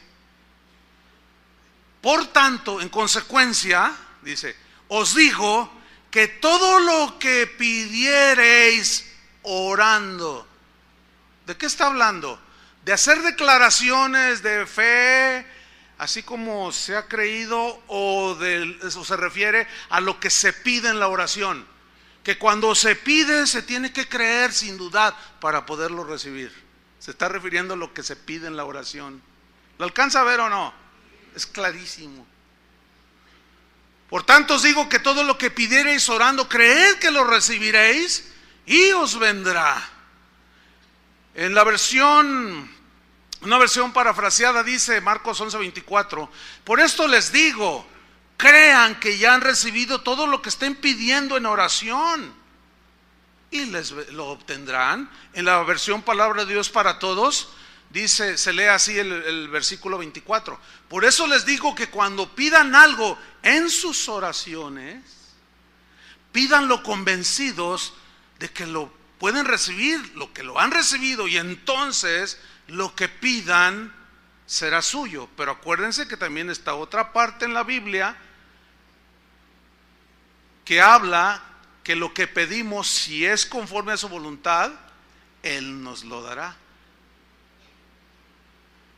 [2.01, 4.55] Por tanto, en consecuencia, dice,
[4.89, 5.72] os digo
[6.11, 9.12] que todo lo que pidiereis
[9.43, 10.47] orando,
[11.47, 12.41] ¿de qué está hablando?
[12.85, 15.45] De hacer declaraciones de fe,
[15.99, 20.89] así como se ha creído, o, de, eso se refiere a lo que se pide
[20.89, 21.66] en la oración.
[22.22, 26.66] Que cuando se pide se tiene que creer sin dudar para poderlo recibir.
[27.07, 29.23] Se está refiriendo a lo que se pide en la oración.
[29.79, 30.75] ¿Lo alcanza a ver o no?
[31.37, 32.27] Es clarísimo.
[34.11, 38.33] Por tanto os digo que todo lo que pidiereis orando, creed que lo recibiréis
[38.67, 39.81] y os vendrá.
[41.37, 42.69] En la versión,
[43.43, 46.29] una versión parafraseada dice Marcos 11:24,
[46.65, 47.87] por esto les digo,
[48.37, 52.45] crean que ya han recibido todo lo que estén pidiendo en oración
[53.51, 55.11] y les lo obtendrán.
[55.32, 57.49] En la versión Palabra de Dios para Todos
[57.90, 60.59] dice, se lee así el, el versículo 24.
[60.88, 65.03] Por eso les digo que cuando pidan algo en sus oraciones,
[66.32, 67.94] pídanlo convencidos
[68.38, 72.38] de que lo pueden recibir, lo que lo han recibido, y entonces
[72.68, 73.94] lo que pidan
[74.47, 75.28] será suyo.
[75.36, 78.16] Pero acuérdense que también está otra parte en la Biblia
[80.64, 81.42] que habla
[81.87, 84.72] que lo que pedimos, si es conforme a su voluntad,
[85.45, 86.57] Él nos lo dará.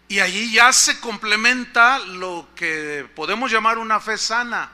[0.09, 4.71] Y allí ya se complementa lo que podemos llamar una fe sana.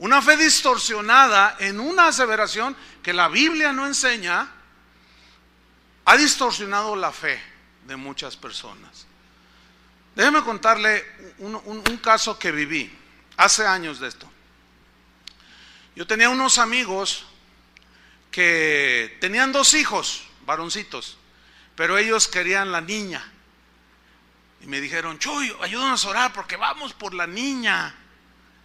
[0.00, 4.50] Una fe distorsionada en una aseveración que la Biblia no enseña,
[6.04, 7.40] ha distorsionado la fe
[7.86, 9.06] de muchas personas.
[10.16, 11.04] Déjeme contarle
[11.38, 12.92] un, caso que viví
[13.36, 14.28] hace años de esto.
[15.96, 17.24] Yo tenía unos amigos
[18.30, 21.16] que tenían dos hijos, varoncitos,
[21.74, 23.32] pero ellos querían la niña.
[24.60, 27.94] Y me dijeron, Chuy, ayúdanos a orar porque vamos por la niña.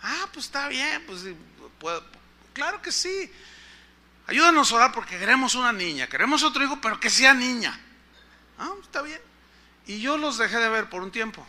[0.03, 1.23] Ah, pues está bien, pues
[2.53, 3.31] claro que sí.
[4.27, 7.79] Ayúdanos a orar porque queremos una niña, queremos otro hijo, pero que sea niña.
[8.59, 9.21] Ah, está bien.
[9.87, 11.47] Y yo los dejé de ver por un tiempo.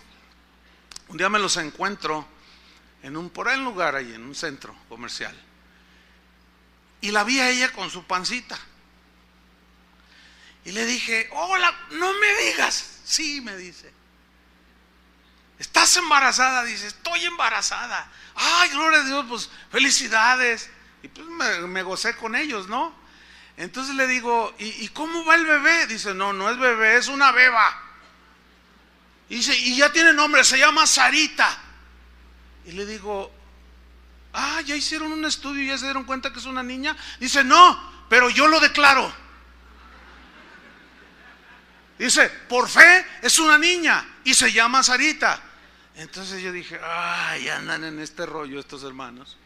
[1.08, 2.24] Un día me los encuentro
[3.02, 5.36] en un por ahí un lugar ahí, en un centro comercial.
[7.02, 8.58] Y la vi a ella con su pancita.
[10.64, 13.00] Y le dije, hola, no me digas.
[13.04, 13.92] Sí, me dice.
[15.58, 16.64] ¿Estás embarazada?
[16.64, 18.10] Dice, estoy embarazada.
[18.34, 20.70] Ay, gloria a Dios, pues felicidades.
[21.02, 22.94] Y pues me, gocé con ellos, ¿no?
[23.56, 25.86] Entonces le digo, ¿y, cómo va el bebé?
[25.88, 27.80] Dice, no, no es bebé, es una beba.
[29.28, 31.58] Y dice, y ya tiene nombre, se llama Sarita.
[32.64, 33.32] Y le digo,
[34.32, 36.96] Ah, ya hicieron un estudio y ya se dieron cuenta que es una niña.
[37.20, 39.12] Dice, no, pero yo lo declaro.
[41.98, 45.40] Dice, por fe es una niña y se llama Sarita.
[45.94, 49.36] Entonces yo dije, ay, andan en este rollo estos hermanos.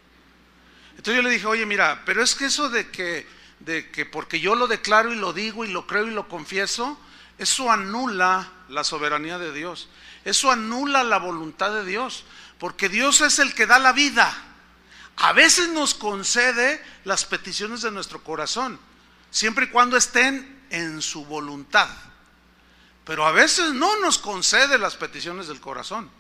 [0.91, 3.27] Entonces yo le dije, oye, mira, pero es que eso de que,
[3.61, 6.99] de que porque yo lo declaro y lo digo y lo creo y lo confieso,
[7.39, 9.89] eso anula la soberanía de Dios.
[10.25, 12.25] Eso anula la voluntad de Dios.
[12.59, 14.46] Porque Dios es el que da la vida
[15.17, 18.79] a veces nos concede las peticiones de nuestro corazón,
[19.31, 21.89] siempre y cuando estén en su voluntad.
[23.05, 26.11] Pero a veces no nos concede las peticiones del corazón.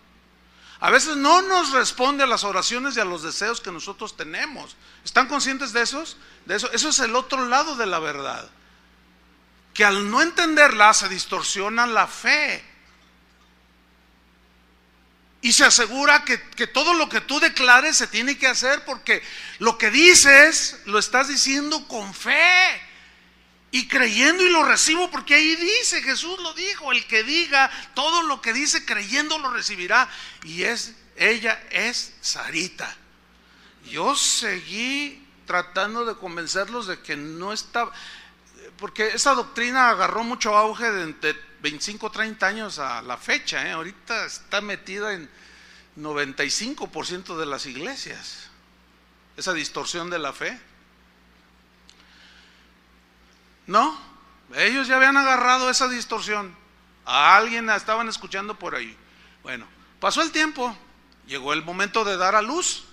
[0.80, 4.76] A veces no nos responde a las oraciones y a los deseos que nosotros tenemos.
[5.04, 6.16] ¿Están conscientes de esos?
[6.44, 8.48] De eso, eso es el otro lado de la verdad.
[9.74, 12.75] Que al no entenderla se distorsiona la fe
[15.42, 19.22] y se asegura que, todo lo que tú declares se tiene que hacer porque
[19.58, 22.82] lo que dices lo estás diciendo con fe
[23.70, 28.22] y creyendo y lo recibo porque ahí dice, Jesús lo dijo, el que diga todo
[28.22, 30.08] lo que dice creyendo lo recibirá.
[30.44, 32.96] Y es, ella es Sarita.
[33.84, 37.92] Yo seguí tratando de convencerlos de que no estaba,
[38.78, 43.66] porque esa doctrina agarró mucho auge de, de 25, 30 años a la fecha.
[43.66, 43.72] ¿eh?
[43.72, 45.28] Ahorita está metida en
[45.98, 48.50] 95% de las iglesias.
[49.36, 50.56] Esa distorsión de la fe.
[53.66, 54.00] No,
[54.54, 56.54] ellos ya habían agarrado esa distorsión.
[57.04, 58.96] A alguien la estaban escuchando por ahí.
[59.42, 59.66] Bueno,
[59.98, 60.76] pasó el tiempo,
[61.26, 62.84] llegó el momento de dar a luz.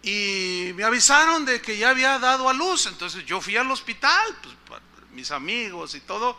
[0.00, 2.86] Y me avisaron de que ya había dado a luz.
[2.86, 4.34] Entonces yo fui al hospital,
[4.66, 4.80] pues,
[5.12, 6.38] mis amigos y todo.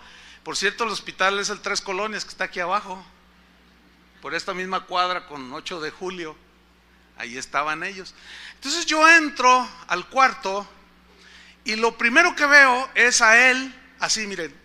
[0.49, 3.05] Por cierto, el hospital es el Tres Colonias que está aquí abajo,
[4.19, 6.35] por esta misma cuadra con 8 de julio.
[7.17, 8.15] Ahí estaban ellos.
[8.55, 10.67] Entonces yo entro al cuarto
[11.65, 14.59] y lo primero que veo es a él, así miren.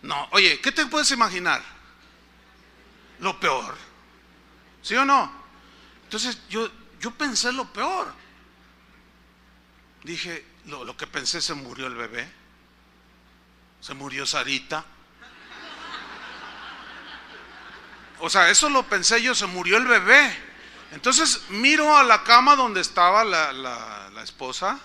[0.00, 1.62] No, oye, ¿qué te puedes imaginar?
[3.18, 3.76] Lo peor.
[4.80, 5.30] ¿Sí o no?
[6.04, 6.70] Entonces yo,
[7.00, 8.14] yo pensé lo peor.
[10.08, 12.26] Dije, lo, que pensé, se murió el bebé.
[13.82, 14.82] Se murió Sarita.
[18.20, 20.34] O sea, eso lo pensé yo, se murió el bebé.
[20.92, 24.80] Entonces miro a la cama donde estaba la, la, esposa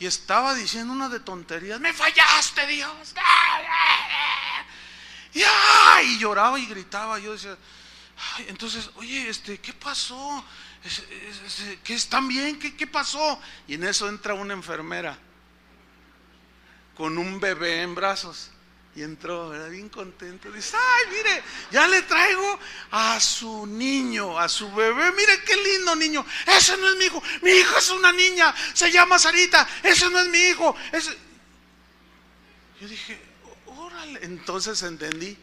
[0.00, 1.78] y estaba diciendo una de tonterías.
[1.78, 3.14] Me fallaste, Dios.
[5.34, 7.20] Y, lloraba y gritaba.
[7.20, 7.56] Yo decía,
[8.48, 10.44] entonces, oye, este, ¿qué pasó?
[11.84, 12.58] ¿Qué están bien?
[12.58, 13.40] ¿Qué, ¿Qué pasó?
[13.66, 15.18] Y en eso entra una enfermera
[16.98, 18.50] con un bebé en brazos
[18.96, 20.50] Y entró, era bien contento.
[20.50, 22.58] Dice, ay, mire, ya le traigo
[22.90, 25.12] a su niño, a su bebé.
[25.12, 26.26] Mire qué lindo niño.
[26.46, 27.22] Ese no es mi hijo.
[27.42, 28.52] Mi hijo es una niña.
[28.74, 29.68] Se llama Sarita.
[29.84, 30.74] Ese no es mi hijo.
[32.80, 33.20] Yo dije,
[33.66, 34.18] órale.
[34.24, 35.38] Entonces entendí.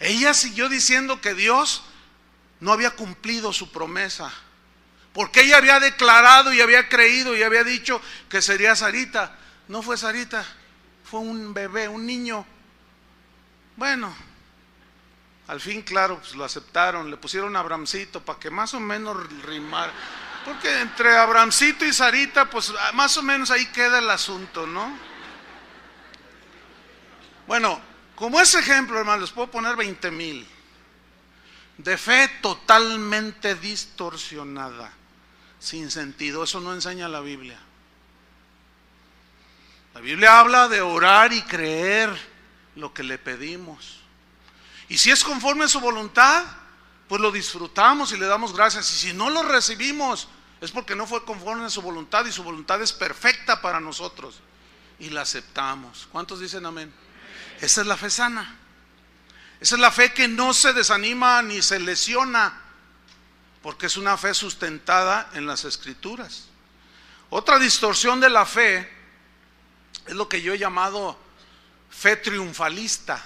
[0.00, 1.84] Ella siguió diciendo que Dios
[2.60, 4.32] no había cumplido su promesa.
[5.12, 9.36] Porque ella había declarado y había creído y había dicho que sería Sarita.
[9.68, 10.44] No fue Sarita
[11.06, 12.44] fue un bebé, un niño.
[13.76, 14.14] Bueno,
[15.46, 19.92] al fin, claro, pues lo aceptaron, le pusieron Abramcito para que más o menos rimara.
[20.44, 24.98] Porque entre Abramcito y Sarita, pues más o menos ahí queda el asunto, ¿no?
[27.46, 27.80] Bueno,
[28.16, 30.48] como ese ejemplo, hermano, les puedo poner 20 mil.
[31.78, 34.92] De fe totalmente distorsionada,
[35.58, 36.44] sin sentido.
[36.44, 37.58] Eso no enseña la Biblia.
[39.94, 42.14] La Biblia habla de orar y creer
[42.74, 44.00] lo que le pedimos.
[44.88, 46.44] Y si es conforme a su voluntad,
[47.08, 48.92] pues lo disfrutamos y le damos gracias.
[48.92, 50.28] Y si no lo recibimos,
[50.60, 54.40] es porque no fue conforme a su voluntad y su voluntad es perfecta para nosotros.
[54.98, 56.08] Y la aceptamos.
[56.10, 56.92] ¿Cuántos dicen amén?
[57.60, 58.56] Esa es la fe sana.
[59.60, 62.60] Esa es la fe que no se desanima ni se lesiona,
[63.62, 66.48] porque es una fe sustentada en las escrituras.
[67.30, 68.88] Otra distorsión de la fe
[70.06, 71.18] es lo que yo he llamado
[71.90, 73.22] fe triunfalista.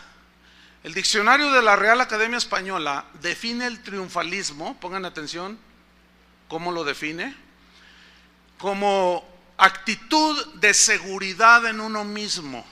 [0.82, 5.58] El diccionario de la Real Academia Española define el triunfalismo, pongan atención,
[6.48, 7.36] ¿cómo lo define?
[8.58, 9.28] Como
[9.58, 12.64] actitud de seguridad en uno mismo.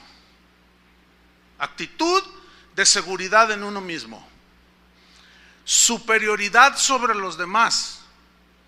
[1.59, 2.23] Actitud
[2.79, 4.25] de seguridad en uno mismo.
[5.65, 7.99] Superioridad sobre los demás,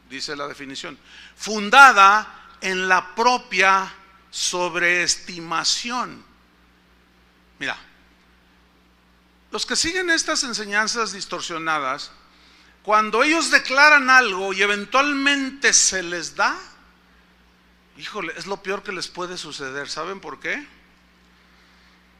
[0.09, 0.99] dice la definición,
[1.38, 3.89] fundada en la propia
[4.30, 6.26] sobreestimación.
[7.57, 7.78] Mira,
[9.49, 12.12] los que siguen estas enseñanzas distorsionadas,
[12.84, 16.59] cuando ellos declaran algo y eventualmente se les da,
[17.95, 19.88] híjole, es lo peor que les puede suceder.
[19.88, 20.68] ¿Saben por qué?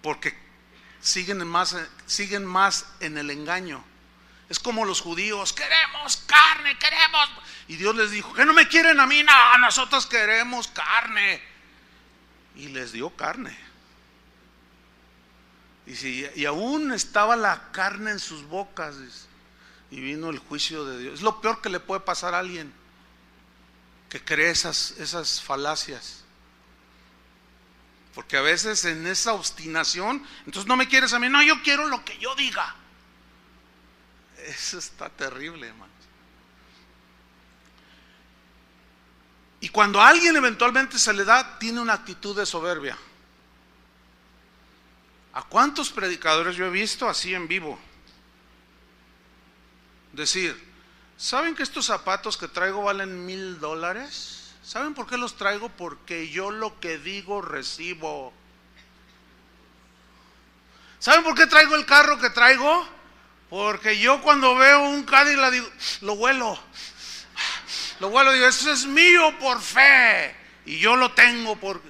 [0.02, 0.41] Porque
[1.02, 1.76] siguen más,
[2.06, 3.84] siguen más en el engaño.
[4.50, 7.30] Es como los judíos, queremos carne, queremos.
[7.68, 11.42] Y Dios les dijo, que no me quieren a mí, no, nosotros queremos carne
[12.56, 13.58] y les dio carne.
[15.86, 18.96] Y, si, y aún estaba la carne en sus bocas
[19.90, 21.16] y vino el juicio de Dios.
[21.16, 22.72] Es lo peor que le puede pasar a alguien
[24.10, 26.21] que cree esas, esas falacias.
[28.14, 31.88] Porque a veces en esa obstinación, entonces no me quieres a mí, no, yo quiero
[31.88, 32.76] lo que yo diga.
[34.46, 35.96] Eso está terrible, hermanos.
[39.62, 42.98] Y cuando a alguien eventualmente se le da, tiene una actitud de soberbia.
[45.34, 47.80] ¿A cuántos predicadores yo he visto así en vivo?
[50.12, 50.62] Decir,
[51.16, 54.41] ¿saben que estos zapatos que traigo valen mil dólares?
[54.72, 55.68] ¿Saben por qué los traigo?
[55.68, 58.32] Porque yo lo que digo recibo.
[60.98, 62.88] ¿Saben por qué traigo el carro que traigo?
[63.50, 65.70] Porque yo cuando veo un Cadillac digo,
[66.00, 66.58] lo vuelo.
[68.00, 70.34] Lo vuelo digo, eso es mío por fe.
[70.66, 71.82] Y yo lo tengo por...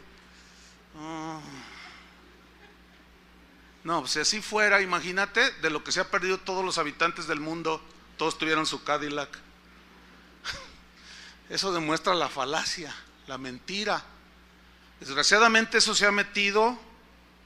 [3.84, 7.42] No, si así fuera, imagínate de lo que se ha perdido todos los habitantes del
[7.42, 7.80] mundo,
[8.18, 9.51] todos tuvieron su Cadillac.
[11.52, 12.96] Eso demuestra la falacia,
[13.28, 14.02] la mentira.
[15.02, 16.80] Desgraciadamente eso se ha metido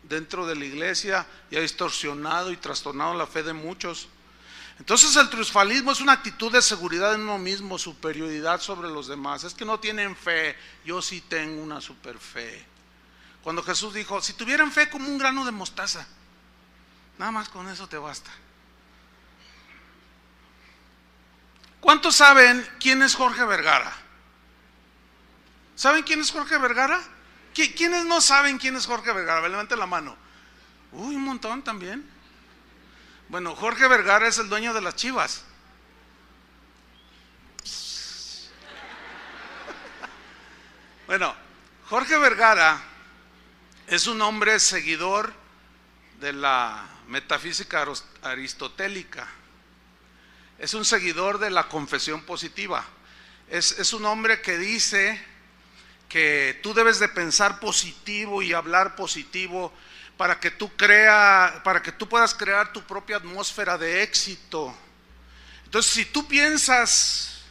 [0.03, 4.07] dentro de la iglesia y ha distorsionado y trastornado la fe de muchos.
[4.77, 9.43] Entonces el triunfalismo es una actitud de seguridad en uno mismo, superioridad sobre los demás.
[9.43, 12.63] Es que no tienen fe, yo sí tengo una super fe.
[13.41, 16.05] Cuando Jesús dijo, si tuvieran fe como un grano de mostaza,
[17.17, 18.29] nada más con eso te basta.
[21.85, 23.93] ¿Cuántos saben quién es Jorge Vergara?
[25.75, 26.99] ¿Saben quién es Jorge Vergara?
[27.53, 29.47] ¿Quiénes no saben quién es Jorge Vergara?
[29.47, 30.17] Levanten la mano.
[30.93, 32.03] Uy, un montón también.
[33.29, 35.43] Bueno, Jorge Vergara es el dueño de las chivas.
[41.05, 41.35] Bueno,
[41.87, 42.81] Jorge Vergara
[43.85, 45.31] es un hombre seguidor
[46.19, 47.85] de la metafísica
[48.23, 49.27] aristotélica.
[50.57, 52.85] Es un seguidor de la confesión positiva.
[53.49, 55.21] Es, es, un hombre que dice
[56.09, 59.73] que tú debes de pensar positivo y hablar positivo
[60.17, 64.75] para que tú crea, para que tú puedas crear tu propia atmósfera de éxito.
[65.65, 67.43] Entonces, si tú piensas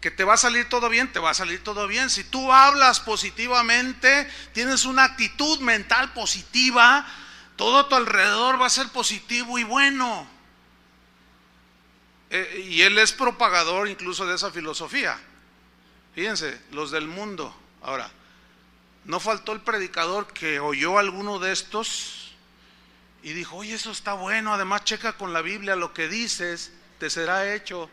[0.00, 2.10] que te va a salir todo bien, te va a salir todo bien.
[2.10, 7.06] Si tú hablas positivamente, tienes una actitud mental positiva,
[7.56, 10.33] todo a tu alrededor va a ser positivo y bueno.
[12.36, 15.16] Eh, y él es propagador incluso de esa filosofía.
[16.16, 17.54] Fíjense, los del mundo.
[17.80, 18.10] Ahora,
[19.04, 22.32] no faltó el predicador que oyó alguno de estos
[23.22, 27.08] y dijo, oye, eso está bueno, además checa con la Biblia lo que dices, te
[27.08, 27.88] será hecho.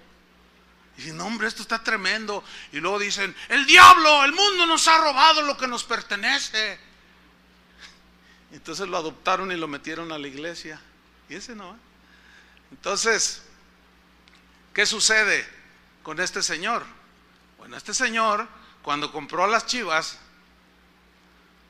[0.97, 2.43] Y no, hombre, esto está tremendo.
[2.71, 6.79] Y luego dicen, el diablo, el mundo nos ha robado lo que nos pertenece.
[8.51, 10.81] Entonces lo adoptaron y lo metieron a la iglesia.
[11.29, 11.75] Y ese no.
[11.75, 11.79] ¿eh?
[12.71, 13.43] Entonces,
[14.73, 15.47] ¿qué sucede
[16.03, 16.83] con este señor?
[17.57, 18.47] Bueno, este señor,
[18.81, 20.17] cuando compró las chivas,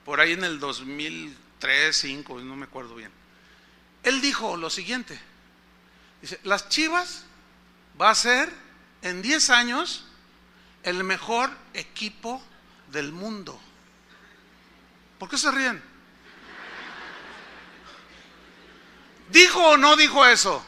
[0.06, 3.12] por ahí en el 2003, 2005, no me acuerdo bien,
[4.04, 5.20] él dijo lo siguiente.
[6.22, 7.24] Dice, las chivas
[8.00, 8.52] va a ser
[9.02, 10.06] en 10 años
[10.84, 12.42] el mejor equipo
[12.92, 13.60] del mundo.
[15.20, 15.82] ¿Por qué se ríen?
[19.30, 20.66] ¿Dijo o no dijo eso?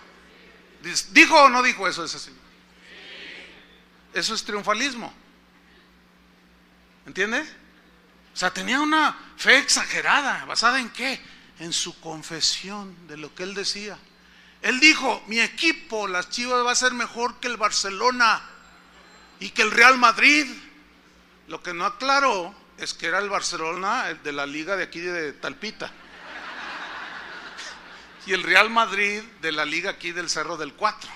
[1.11, 2.41] ¿Dijo o no dijo eso ese señor?
[4.13, 5.13] Eso es triunfalismo.
[7.05, 7.41] ¿Entiende?
[8.33, 10.45] O sea, tenía una fe exagerada.
[10.45, 11.19] ¿Basada en qué?
[11.59, 13.97] En su confesión de lo que él decía.
[14.61, 18.41] Él dijo, mi equipo, las Chivas, va a ser mejor que el Barcelona
[19.39, 20.47] y que el Real Madrid.
[21.47, 25.33] Lo que no aclaró es que era el Barcelona de la liga de aquí de
[25.33, 25.91] Talpita.
[28.25, 31.09] Y el Real Madrid de la liga aquí del Cerro del Cuatro.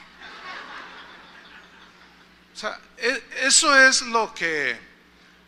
[2.53, 4.79] O sea, e, eso es lo que,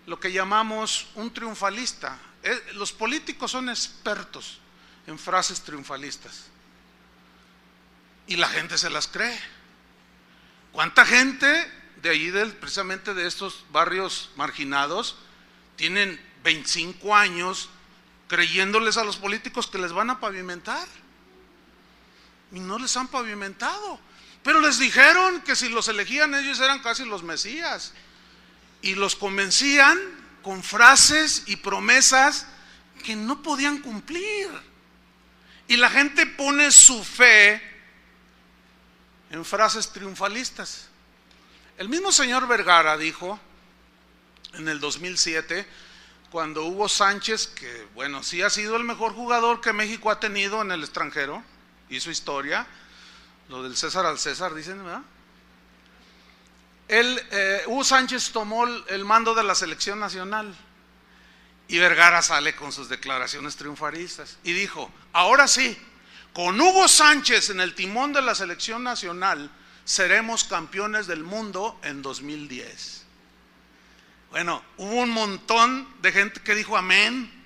[0.05, 2.18] lo que llamamos un triunfalista.
[2.43, 4.60] E, los políticos son expertos
[5.07, 6.45] en frases triunfalistas
[8.28, 9.38] y la gente se las cree.
[10.72, 11.70] ¿Cuánta gente
[12.01, 15.18] de ahí, del, precisamente de estos barrios marginados,
[15.76, 17.70] tienen 25 años
[18.28, 20.88] creyéndoles a los políticos que les van a pavimentar?
[22.51, 23.99] Y no les han pavimentado.
[24.43, 27.93] Pero les dijeron que si los elegían ellos eran casi los mesías.
[28.81, 29.99] Y los convencían
[30.41, 32.47] con frases y promesas
[33.03, 34.49] que no podían cumplir.
[35.67, 37.61] Y la gente pone su fe
[39.29, 40.87] en frases triunfalistas.
[41.77, 43.39] El mismo señor Vergara dijo
[44.53, 45.67] en el 2007,
[46.31, 50.61] cuando Hugo Sánchez, que bueno, sí ha sido el mejor jugador que México ha tenido
[50.61, 51.43] en el extranjero,
[51.89, 52.65] hizo historia,
[53.49, 55.01] lo del César al César, dicen, ¿verdad?
[56.87, 60.55] Él, eh, Hugo Sánchez tomó el mando de la selección nacional
[61.67, 65.77] y Vergara sale con sus declaraciones triunfaristas y dijo, ahora sí,
[66.33, 69.51] con Hugo Sánchez en el timón de la selección nacional,
[69.85, 73.05] seremos campeones del mundo en 2010.
[74.31, 77.38] Bueno, hubo un montón de gente que dijo amén.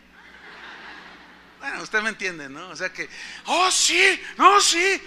[1.64, 2.68] Bueno, usted me entiende, ¿no?
[2.72, 3.10] O sea que,
[3.46, 5.02] oh sí, no, sí.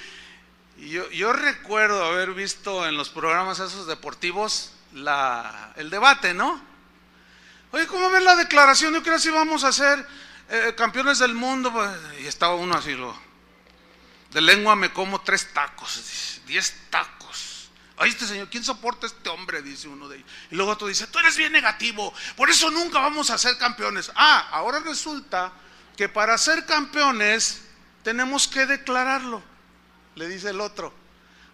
[0.79, 6.59] Y yo, yo recuerdo haber visto en los programas esos deportivos la, el debate, ¿no?
[7.73, 8.95] Oye, ¿cómo ven la declaración?
[8.95, 10.07] Yo creo que si vamos a ser
[10.49, 11.71] eh, campeones del mundo.
[11.71, 11.91] Pues,
[12.23, 13.15] y estaba uno así, lo,
[14.31, 17.69] de lengua me como tres tacos, diez tacos.
[17.99, 19.61] Ay, este señor, ¿quién soporta a este hombre?
[19.61, 20.31] Dice uno de ellos.
[20.51, 24.11] Y luego otro dice, tú eres bien negativo, por eso nunca vamos a ser campeones.
[24.15, 25.53] Ah, ahora resulta
[25.97, 27.62] que para ser campeones
[28.03, 29.42] tenemos que declararlo,
[30.14, 30.92] le dice el otro.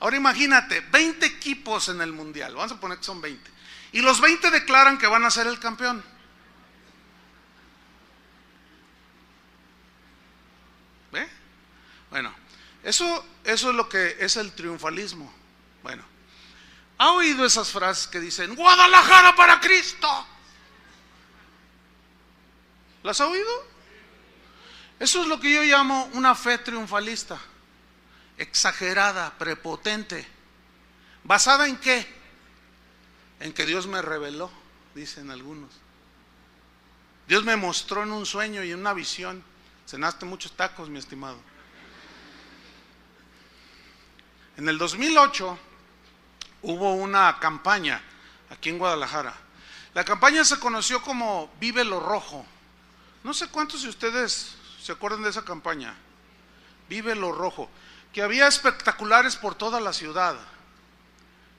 [0.01, 3.51] Ahora imagínate, 20 equipos en el mundial, vamos a poner que son 20.
[3.93, 6.03] Y los 20 declaran que van a ser el campeón.
[11.13, 11.29] ¿Ve?
[12.11, 12.35] Bueno,
[12.83, 15.33] eso, eso es lo que es el triunfalismo.
[15.83, 16.03] Bueno,
[16.99, 20.27] ¿ha oído esas frases que dicen, Guadalajara para Cristo?
[23.03, 23.72] ¿Las ha oído?
[25.03, 27.37] Eso es lo que yo llamo una fe triunfalista,
[28.39, 30.25] exagerada, prepotente.
[31.25, 32.07] ¿Basada en qué?
[33.41, 34.49] En que Dios me reveló,
[34.95, 35.71] dicen algunos.
[37.27, 39.43] Dios me mostró en un sueño y en una visión.
[39.89, 41.39] Cenaste muchos tacos, mi estimado.
[44.57, 45.59] En el 2008
[46.63, 48.01] hubo una campaña
[48.51, 49.35] aquí en Guadalajara.
[49.95, 52.47] La campaña se conoció como Vive lo Rojo.
[53.25, 55.95] No sé cuántos de ustedes se acuerdan de esa campaña.
[56.89, 57.71] Vive lo Rojo.
[58.13, 60.37] Que había espectaculares por toda la ciudad.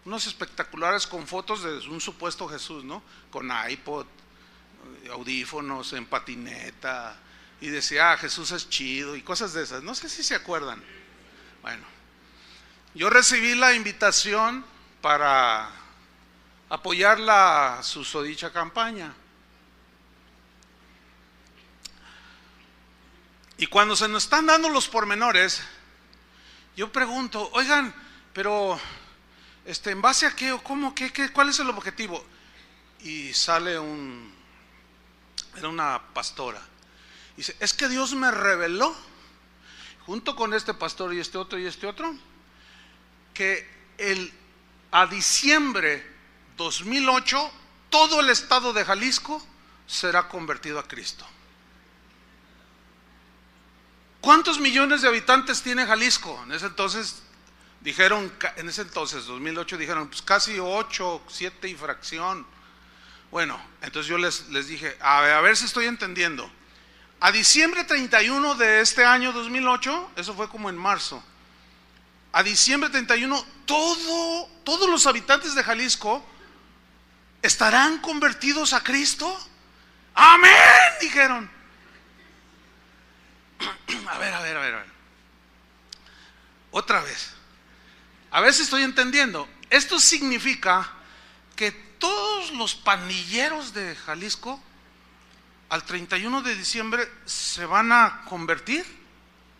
[0.05, 3.01] Unos espectaculares con fotos de un supuesto Jesús, ¿no?
[3.32, 4.05] Con iPod,
[5.09, 7.15] audífonos, en patineta.
[7.61, 9.82] Y decía, ah, Jesús es chido y cosas de esas.
[9.82, 10.84] No sé si se acuerdan.
[11.61, 11.86] Bueno,
[12.93, 14.65] yo recibí la invitación
[15.01, 15.71] para
[16.69, 19.13] apoyar la susodicha campaña.
[23.58, 25.62] Y cuando se nos están dando los pormenores,
[26.76, 27.93] yo pregunto, oigan,
[28.34, 28.80] pero
[29.66, 30.95] este, ¿en base a qué o cómo?
[30.95, 32.26] Qué, qué, ¿Cuál es el objetivo?
[33.01, 34.34] Y sale un,
[35.56, 36.62] era una pastora.
[37.38, 38.95] Dice, es que Dios me reveló,
[40.06, 42.14] junto con este pastor y este otro y este otro,
[43.34, 44.34] que el,
[44.91, 46.06] a diciembre
[46.58, 47.51] 2008
[47.89, 49.45] todo el estado de Jalisco
[49.86, 51.26] será convertido a Cristo.
[54.24, 56.41] ¿Cuántos millones de habitantes tiene Jalisco?
[56.45, 57.24] En ese entonces
[57.82, 62.47] dijeron, en ese entonces, 2008, dijeron, pues casi 8, 7 y fracción.
[63.32, 66.49] Bueno, entonces yo les, les dije, a ver, si estoy entendiendo.
[67.19, 71.21] A diciembre 31 de este año 2008, eso fue como en marzo,
[72.32, 76.26] a diciembre 31, todo, todos los habitantes de Jalisco
[77.41, 79.38] estarán convertidos a Cristo.
[80.15, 80.53] Amén,
[81.01, 81.62] dijeron.
[84.07, 84.93] A ver, a ver, a ver, a ver.
[86.72, 87.34] Otra vez.
[88.32, 89.47] A ver si estoy entendiendo.
[89.70, 90.89] Esto significa
[91.55, 94.61] que todos los pandilleros de Jalisco
[95.70, 98.86] al 31 de diciembre se van a convertir.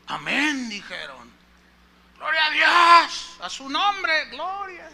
[0.08, 1.32] Amén, dijeron.
[2.18, 4.90] Gloria a Dios, a su nombre, gloria.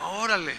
[0.00, 0.56] Órale.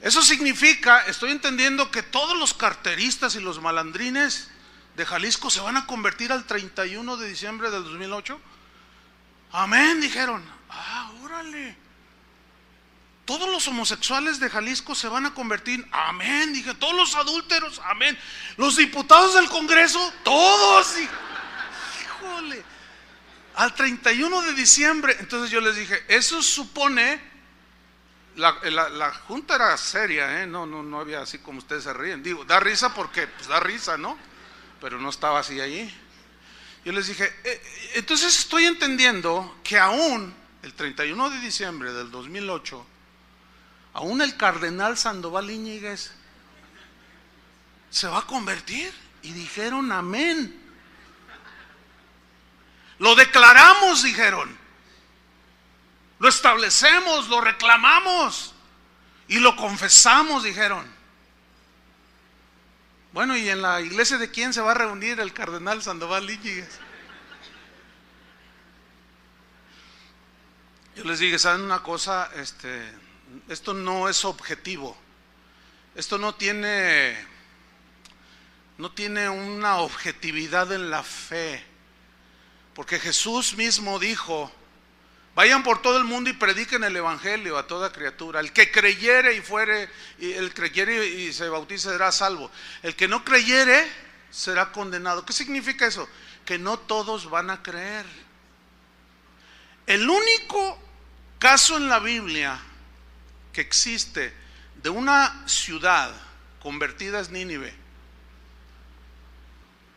[0.00, 4.50] Eso significa, estoy entendiendo que todos los carteristas y los malandrines
[4.96, 8.40] de Jalisco se van a convertir al 31 de diciembre del 2008?
[9.52, 10.44] Amén, dijeron.
[10.70, 11.76] Ah, órale.
[13.24, 15.86] Todos los homosexuales de Jalisco se van a convertir.
[15.90, 16.74] Amén, dije.
[16.74, 17.80] Todos los adúlteros.
[17.84, 18.18] Amén.
[18.56, 20.12] Los diputados del Congreso.
[20.22, 20.94] Todos.
[22.02, 22.62] Híjole.
[23.54, 25.16] Al 31 de diciembre.
[25.20, 27.34] Entonces yo les dije, eso supone...
[28.36, 30.46] La, junta era seria, ¿eh?
[30.46, 32.20] no, no, no había así como ustedes se ríen.
[32.20, 34.18] Digo, da risa porque pues, da risa, ¿no?
[34.84, 35.90] Pero no estaba así allí.
[36.84, 42.10] Yo les dije, eh, eh, entonces estoy entendiendo que aún el 31 de diciembre del
[42.10, 42.86] 2008,
[43.94, 46.12] aún el cardenal Sandoval Iñiguez
[47.88, 48.92] se va a convertir.
[49.22, 50.54] Y dijeron, amén.
[52.98, 54.54] Lo declaramos, dijeron.
[56.18, 58.54] Lo establecemos, lo reclamamos
[59.28, 60.93] y lo confesamos, dijeron.
[63.14, 66.80] Bueno, ¿y en la iglesia de quién se va a reunir el cardenal Sandoval Íñiguez?
[70.96, 72.28] Yo les dije, ¿saben una cosa?
[72.34, 72.90] Este,
[73.48, 74.96] esto no es objetivo.
[75.94, 77.16] Esto no tiene,
[78.78, 81.64] no tiene una objetividad en la fe.
[82.74, 84.50] Porque Jesús mismo dijo,
[85.34, 88.38] Vayan por todo el mundo y prediquen el evangelio a toda criatura.
[88.38, 92.50] El que creyere y fuere, el creyere y se bautice será salvo.
[92.82, 93.90] El que no creyere
[94.30, 95.26] será condenado.
[95.26, 96.08] ¿Qué significa eso?
[96.44, 98.06] Que no todos van a creer.
[99.86, 100.78] El único
[101.40, 102.60] caso en la Biblia
[103.52, 104.32] que existe
[104.82, 106.12] de una ciudad
[106.60, 107.74] convertida es Nínive.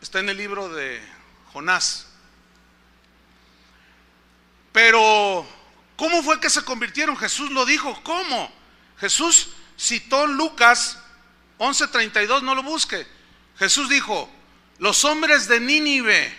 [0.01, 0.99] Está en el libro de
[1.53, 2.06] Jonás.
[4.77, 5.43] Pero,
[5.95, 7.17] ¿cómo fue que se convirtieron?
[7.17, 8.53] Jesús lo dijo, ¿cómo?
[8.99, 10.99] Jesús citó Lucas
[11.57, 13.07] 11:32, no lo busque.
[13.57, 14.29] Jesús dijo,
[14.77, 16.31] los hombres de Nínive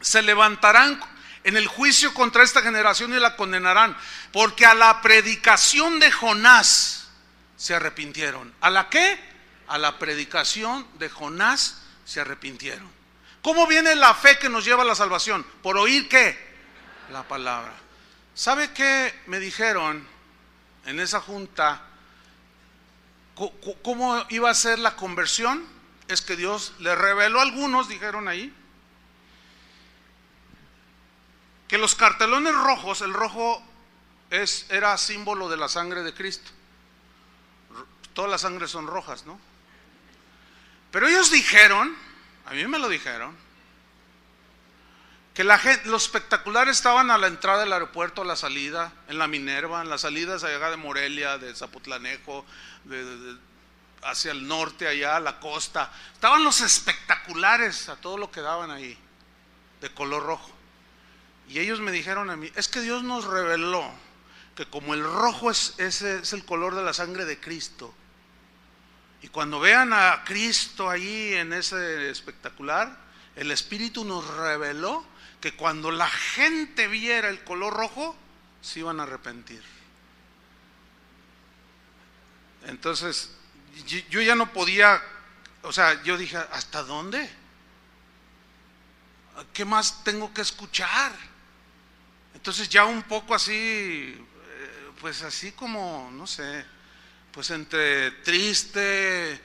[0.00, 1.00] se levantarán
[1.42, 3.96] en el juicio contra esta generación y la condenarán,
[4.30, 7.08] porque a la predicación de Jonás
[7.56, 8.54] se arrepintieron.
[8.60, 9.18] ¿A la qué?
[9.66, 12.88] A la predicación de Jonás se arrepintieron.
[13.42, 15.44] ¿Cómo viene la fe que nos lleva a la salvación?
[15.60, 16.51] ¿Por oír qué?
[17.12, 17.72] La palabra.
[18.34, 20.06] ¿Sabe qué me dijeron
[20.86, 21.82] en esa junta?
[23.82, 25.64] ¿Cómo iba a ser la conversión?
[26.08, 28.52] Es que Dios le reveló a algunos, dijeron ahí,
[31.68, 33.62] que los cartelones rojos, el rojo
[34.30, 36.50] es, era símbolo de la sangre de Cristo.
[38.14, 39.38] Todas las sangres son rojas, ¿no?
[40.90, 41.96] Pero ellos dijeron,
[42.44, 43.34] a mí me lo dijeron,
[45.34, 49.18] que la gente, los espectaculares estaban a la entrada del aeropuerto, a la salida, en
[49.18, 52.44] la Minerva, en las salidas allá de Morelia, de Zapotlanejo,
[54.02, 55.90] hacia el norte, allá a la costa.
[56.12, 58.98] Estaban los espectaculares a todo lo que daban ahí,
[59.80, 60.50] de color rojo.
[61.48, 63.90] Y ellos me dijeron a mí, es que Dios nos reveló
[64.54, 67.94] que como el rojo es, ese es el color de la sangre de Cristo,
[69.22, 72.98] y cuando vean a Cristo ahí en ese espectacular,
[73.36, 75.04] el Espíritu nos reveló
[75.42, 78.16] que cuando la gente viera el color rojo,
[78.62, 79.62] se iban a arrepentir.
[82.64, 83.32] Entonces,
[84.08, 85.02] yo ya no podía,
[85.62, 87.28] o sea, yo dije, ¿hasta dónde?
[89.52, 91.12] ¿Qué más tengo que escuchar?
[92.34, 96.64] Entonces ya un poco así, eh, pues así como, no sé,
[97.32, 99.42] pues entre triste,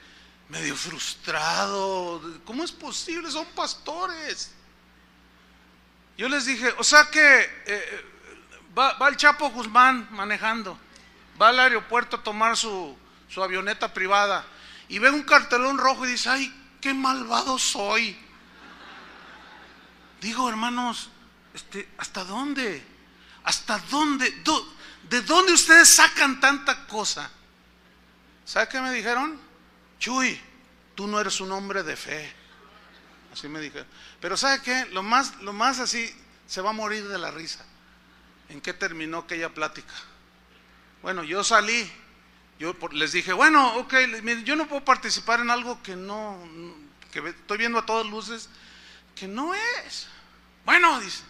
[0.48, 2.22] medio frustrado.
[2.44, 3.32] ¿Cómo es posible?
[3.32, 4.52] Son pastores.
[6.18, 8.04] Yo les dije, o sea que eh,
[8.76, 10.76] va, el Chapo Guzmán manejando,
[11.40, 12.98] va al aeropuerto a tomar su,
[13.28, 14.44] su avioneta privada
[14.88, 18.18] y ve un cartelón rojo y dice, ay, qué malvado soy.
[20.20, 21.08] Digo, hermanos,
[21.54, 22.84] este, ¿hasta dónde?
[23.44, 24.42] ¿Hasta dónde?
[25.08, 27.30] ¿De dónde ustedes sacan tanta cosa?
[28.44, 29.40] ¿Sabe qué me dijeron?
[30.00, 30.40] Chuy,
[30.96, 32.34] tú no eres un hombre de fe.
[33.32, 33.86] Así me dijeron.
[34.20, 34.86] Pero ¿sabe qué?
[34.86, 36.12] Lo más, lo más así,
[36.46, 37.64] se va a morir de la risa.
[38.48, 39.94] ¿En qué terminó aquella plática?
[41.02, 41.90] Bueno, yo salí,
[42.58, 43.94] yo les dije, bueno, ok,
[44.44, 46.42] yo no puedo participar en algo que no,
[47.12, 48.48] que estoy viendo a todas luces,
[49.14, 50.08] que no es.
[50.64, 51.22] Bueno, dice,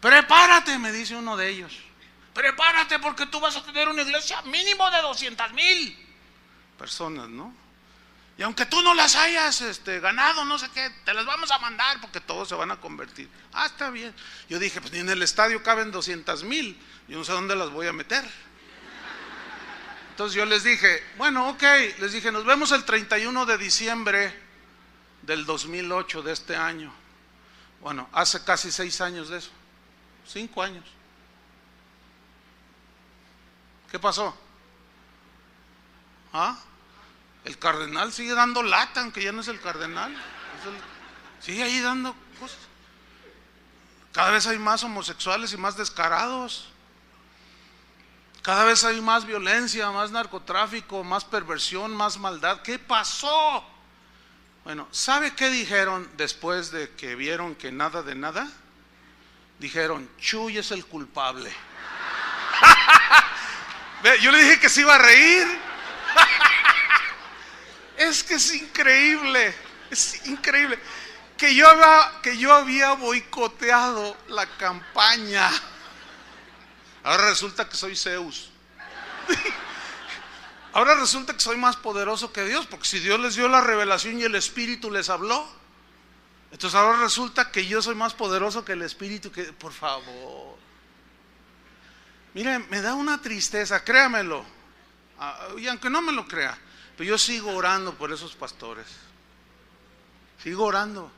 [0.00, 1.78] prepárate, me dice uno de ellos.
[2.32, 5.96] Prepárate porque tú vas a tener una iglesia mínimo de 200 mil
[6.76, 7.54] personas, ¿no?
[8.36, 11.58] Y aunque tú no las hayas este, ganado, no sé qué, te las vamos a
[11.58, 13.28] mandar porque todos se van a convertir.
[13.52, 14.12] Ah, está bien.
[14.48, 16.76] Yo dije, pues ni en el estadio caben 200 mil,
[17.06, 18.24] yo no sé dónde las voy a meter.
[20.10, 21.62] Entonces yo les dije, bueno, ok,
[21.98, 24.42] les dije, nos vemos el 31 de diciembre
[25.22, 26.92] del 2008 de este año.
[27.80, 29.50] Bueno, hace casi seis años de eso,
[30.26, 30.84] cinco años.
[33.90, 34.36] ¿Qué pasó?
[36.32, 36.58] ¿Ah?
[37.44, 40.14] El cardenal sigue dando lata, aunque ya no es el cardenal.
[41.40, 42.58] sigue ahí dando cosas.
[44.12, 46.68] Cada vez hay más homosexuales y más descarados.
[48.42, 52.62] Cada vez hay más violencia, más narcotráfico, más perversión, más maldad.
[52.62, 53.64] ¿Qué pasó?
[54.64, 58.48] Bueno, ¿sabe qué dijeron después de que vieron que nada de nada?
[59.58, 61.52] Dijeron, Chuy es el culpable.
[64.22, 65.46] Yo le dije que se iba a reír.
[67.96, 69.54] Es que es increíble,
[69.90, 70.78] es increíble.
[71.36, 75.50] Que yo, había, que yo había boicoteado la campaña.
[77.02, 78.50] Ahora resulta que soy Zeus.
[80.72, 84.18] Ahora resulta que soy más poderoso que Dios, porque si Dios les dio la revelación
[84.18, 85.48] y el Espíritu les habló,
[86.50, 90.56] entonces ahora resulta que yo soy más poderoso que el Espíritu, que por favor.
[92.32, 94.44] Mire, me da una tristeza, créamelo.
[95.18, 96.58] Ah, y aunque no me lo crea,
[96.96, 98.86] pero yo sigo orando por esos pastores.
[100.42, 101.10] Sigo orando.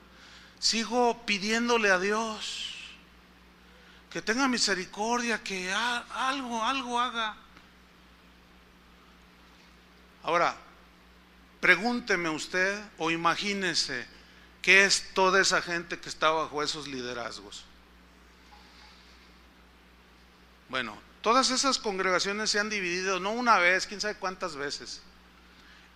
[0.59, 2.74] Sigo pidiéndole a Dios
[4.11, 7.37] que tenga misericordia, que algo, algo haga.
[10.22, 10.57] Ahora,
[11.61, 14.07] pregúnteme usted o imagínese
[14.62, 17.64] qué es toda esa gente que está bajo esos liderazgos.
[20.68, 25.03] Bueno, todas esas congregaciones se han dividido no una vez, quién sabe cuántas veces.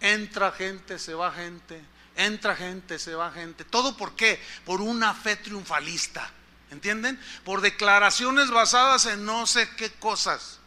[0.01, 1.81] Entra gente, se va gente,
[2.17, 3.65] entra gente, se va gente.
[3.65, 4.43] ¿Todo por qué?
[4.65, 6.31] Por una fe triunfalista.
[6.71, 7.21] ¿Entienden?
[7.45, 10.59] Por declaraciones basadas en no sé qué cosas.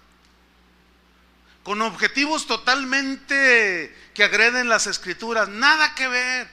[1.64, 5.48] Con objetivos totalmente que agreden las escrituras.
[5.48, 6.50] Nada que ver.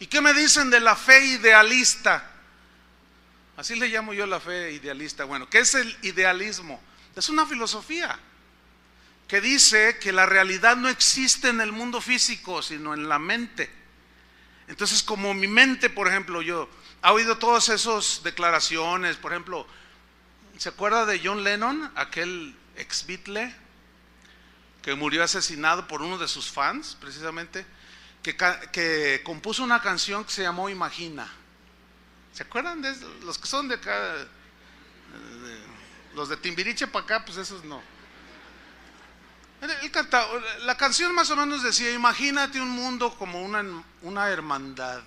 [0.00, 2.30] ¿Y qué me dicen de la fe idealista?
[3.56, 5.24] Así le llamo yo la fe idealista.
[5.24, 6.80] Bueno, ¿qué es el idealismo?
[7.14, 8.18] Es una filosofía
[9.28, 13.70] que dice que la realidad no existe en el mundo físico, sino en la mente.
[14.66, 16.68] Entonces, como mi mente, por ejemplo, yo
[17.02, 19.66] ha oído todas esas declaraciones, por ejemplo,
[20.56, 23.54] ¿se acuerda de John Lennon, aquel ex Beatle
[24.80, 27.66] que murió asesinado por uno de sus fans, precisamente,
[28.22, 28.34] que,
[28.72, 31.30] que compuso una canción que se llamó Imagina?
[32.32, 34.26] ¿Se acuerdan de los que son de acá?
[36.14, 37.80] los de Timbiriche para acá, pues esos no
[40.60, 43.64] la canción más o menos decía, imagínate un mundo como una,
[44.02, 45.02] una hermandad.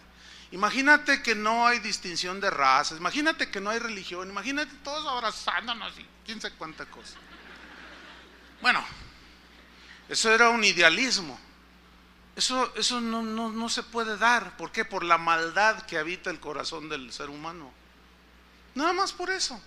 [0.52, 5.98] Imagínate que no hay distinción de razas, imagínate que no hay religión, imagínate todos abrazándonos
[5.98, 7.18] y quién sabe cuánta cosa.
[8.62, 8.84] Bueno,
[10.10, 11.40] eso era un idealismo.
[12.36, 14.58] Eso, eso no, no, se puede dar.
[14.58, 14.84] ¿Por qué?
[14.86, 17.72] Por la maldad que habita el corazón del ser humano.
[18.76, 19.62] Nada más por eso.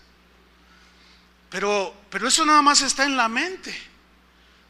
[1.51, 3.94] Pero, pero eso nada más está en la mente.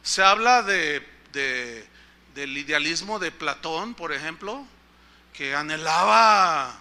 [0.05, 1.03] Se habla de,
[2.35, 4.67] del idealismo de Platón, por ejemplo,
[5.33, 6.79] que anhelaba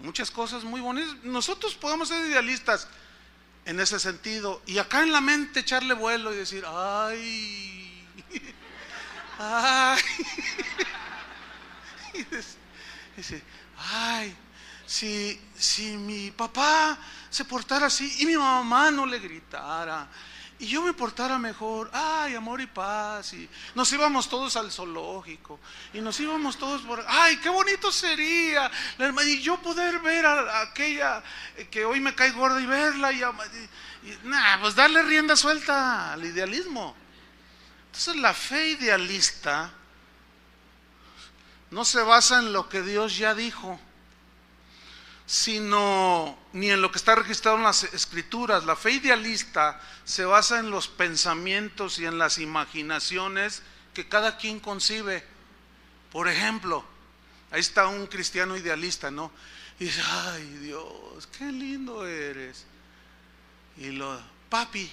[0.00, 1.16] muchas cosas muy bonitas.
[1.22, 2.88] Nosotros podemos ser idealistas
[3.64, 8.06] en ese sentido y acá en la mente echarle vuelo y decir, ay,
[9.38, 10.02] ay,
[13.78, 14.36] ay,
[14.84, 16.98] si, si mi papá
[17.30, 20.06] se portara así y mi mamá no le gritara
[20.62, 25.58] y yo me portara mejor, ay, amor y paz, y nos íbamos todos al zoológico,
[25.92, 28.70] y nos íbamos todos por, ay, qué bonito sería,
[29.26, 31.22] y yo poder ver a, aquella
[31.68, 33.22] que hoy me cae gorda y verla, y,
[34.08, 34.18] y
[34.60, 36.94] pues darle rienda suelta al idealismo.
[37.86, 39.72] Entonces la fe idealista
[41.72, 43.80] no se basa en lo que Dios ya dijo
[45.26, 48.64] sino ni en lo que está registrado en las escrituras.
[48.64, 53.62] La fe idealista se basa en los pensamientos y en las imaginaciones
[53.94, 55.24] que cada quien concibe.
[56.10, 56.84] Por ejemplo,
[57.50, 59.32] ahí está un cristiano idealista, ¿no?
[59.78, 62.66] Y dice, ay Dios, qué lindo eres.
[63.78, 64.90] Y lo, papi,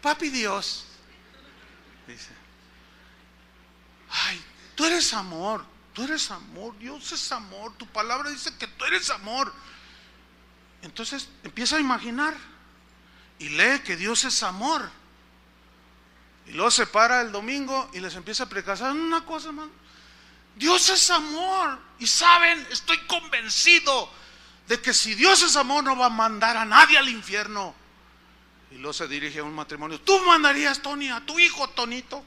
[0.00, 0.86] papi Dios,
[2.06, 2.30] dice,
[4.08, 4.42] ay,
[4.74, 9.10] tú eres amor, tú eres amor, Dios es amor, tu palabra dice que tú eres
[9.10, 9.52] amor.
[10.82, 12.34] Entonces empieza a imaginar
[13.38, 14.90] y lee que Dios es amor.
[16.46, 19.68] Y luego se para el domingo y les empieza a precasar una cosa más.
[20.56, 21.78] Dios es amor.
[21.98, 24.10] Y saben, estoy convencido
[24.68, 27.74] de que si Dios es amor no va a mandar a nadie al infierno.
[28.70, 30.00] Y luego se dirige a un matrimonio.
[30.00, 32.24] ¿Tú mandarías, Tony, a tu hijo, Tonito?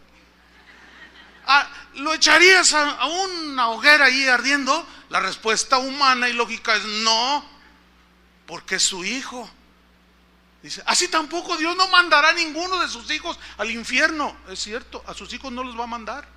[1.46, 4.88] Ah, ¿Lo echarías a, una hoguera ahí ardiendo?
[5.10, 7.46] La respuesta humana y lógica es no,
[8.48, 9.50] porque es su hijo.
[10.62, 14.36] Dice, así tampoco Dios no mandará a ninguno de sus hijos al infierno.
[14.48, 16.28] Es cierto, a sus hijos no los va a mandar,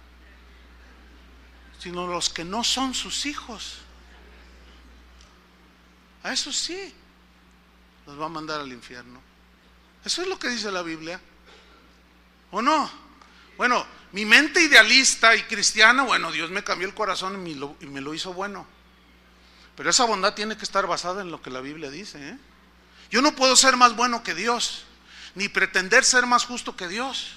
[1.78, 3.78] sino los que no son sus hijos.
[6.24, 6.92] A eso sí,
[8.04, 9.20] los va a mandar al infierno.
[10.04, 11.20] Eso es lo que dice la Biblia.
[12.50, 12.90] ¿O no?
[13.56, 18.14] Bueno, mi mente idealista y cristiana, bueno, Dios me cambió el corazón y me lo,
[18.14, 18.66] hizo bueno.
[19.76, 22.18] Pero esa bondad tiene que estar basada en lo que la Biblia dice.
[22.30, 22.38] ¿eh?
[23.10, 24.84] Yo no puedo ser más bueno que Dios,
[25.34, 27.32] ni pretender ser más justo que Dios.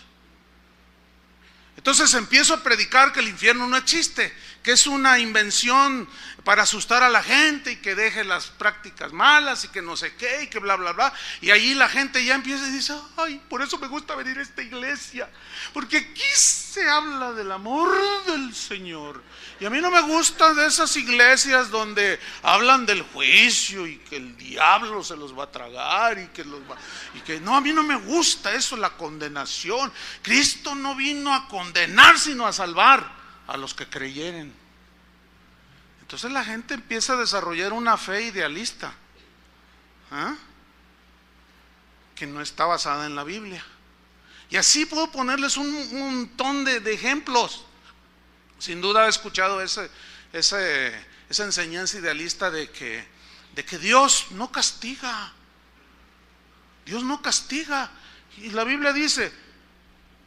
[1.76, 4.34] Entonces empiezo a predicar que el infierno no existe,
[4.64, 6.08] que es una invención
[6.44, 10.16] para asustar a la gente y que deje las prácticas malas y que no sé
[10.16, 11.14] qué y que bla, bla, bla.
[11.42, 14.42] Y ahí la gente ya empieza y dice, ay, por eso me gusta venir a
[14.42, 15.30] esta iglesia,
[15.74, 17.90] porque aquí se habla del amor
[18.26, 19.24] del Señor.
[19.60, 24.18] Y a mí no me gustan de esas iglesias donde hablan del juicio y que
[24.18, 26.78] el diablo se los va a tragar y que los va...
[27.14, 29.92] Y que no, a mí no me gusta eso, la condenación.
[30.22, 33.19] Cristo no vino a condenar, sino a salvar
[33.50, 34.54] a los que creyeren.
[36.02, 38.94] Entonces la gente empieza a desarrollar una fe idealista
[40.12, 40.36] ¿ah?
[42.16, 43.64] que no está basada en la Biblia.
[44.52, 47.66] Y así puedo ponerles un montón de, ejemplos.
[48.58, 49.90] Sin duda he escuchado esa
[51.30, 53.08] enseñanza idealista de que,
[53.56, 55.34] de que Dios no castiga.
[56.86, 57.92] Dios no castiga.
[58.38, 59.32] Y la Biblia dice,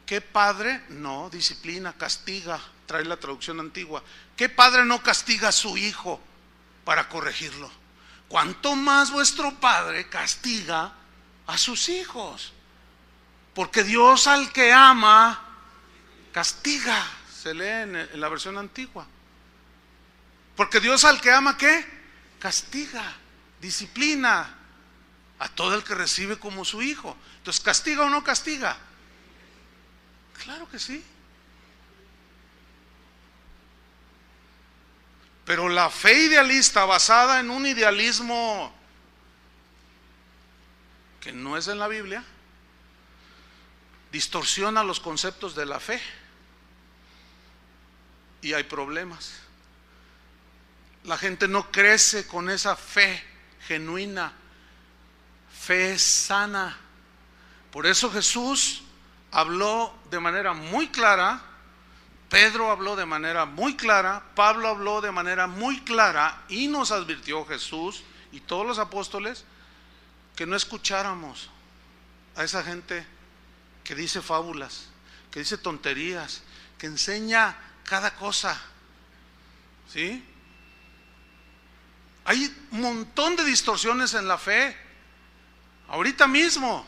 [0.05, 2.61] ¿qué padre no disciplina, castiga?
[2.85, 4.03] Trae la traducción antigua.
[4.35, 6.19] ¿Qué padre no castiga a su hijo
[6.83, 7.71] para corregirlo?
[8.27, 10.93] Cuanto más vuestro padre castiga
[11.47, 12.53] a sus hijos.
[13.53, 15.39] Porque Dios al que ama,
[16.31, 17.05] castiga.
[17.31, 19.05] Se lee en, la versión antigua.
[20.55, 21.85] Porque Dios al que ama, ¿qué?
[22.39, 23.03] Castiga,
[23.61, 24.55] disciplina
[25.39, 27.15] a todo el que recibe como su hijo.
[27.37, 28.77] Entonces, ¿castiga o no castiga?
[30.43, 31.03] Claro que sí.
[35.45, 38.73] Pero la fe idealista basada en un idealismo
[41.19, 42.23] que no es en la Biblia,
[44.11, 46.01] distorsiona los conceptos de la fe.
[48.41, 49.33] Y hay problemas.
[51.05, 53.23] La gente no crece con esa fe
[53.67, 54.33] genuina,
[55.57, 56.77] fe sana.
[57.71, 58.83] Por eso Jesús
[59.31, 61.41] habló de manera muy clara,
[62.33, 67.45] Pedro habló de manera muy clara, Pablo habló de manera muy clara y nos advirtió
[67.45, 69.45] Jesús y todos los apóstoles
[70.35, 71.51] que no escucháramos
[72.35, 73.05] a esa gente
[73.83, 74.87] que dice fábulas,
[75.29, 76.41] que dice tonterías,
[76.79, 78.59] que enseña cada cosa.
[79.93, 80.25] ¿Sí?
[82.25, 84.75] Hay un montón de distorsiones en la fe.
[85.87, 86.83] Ahorita mismo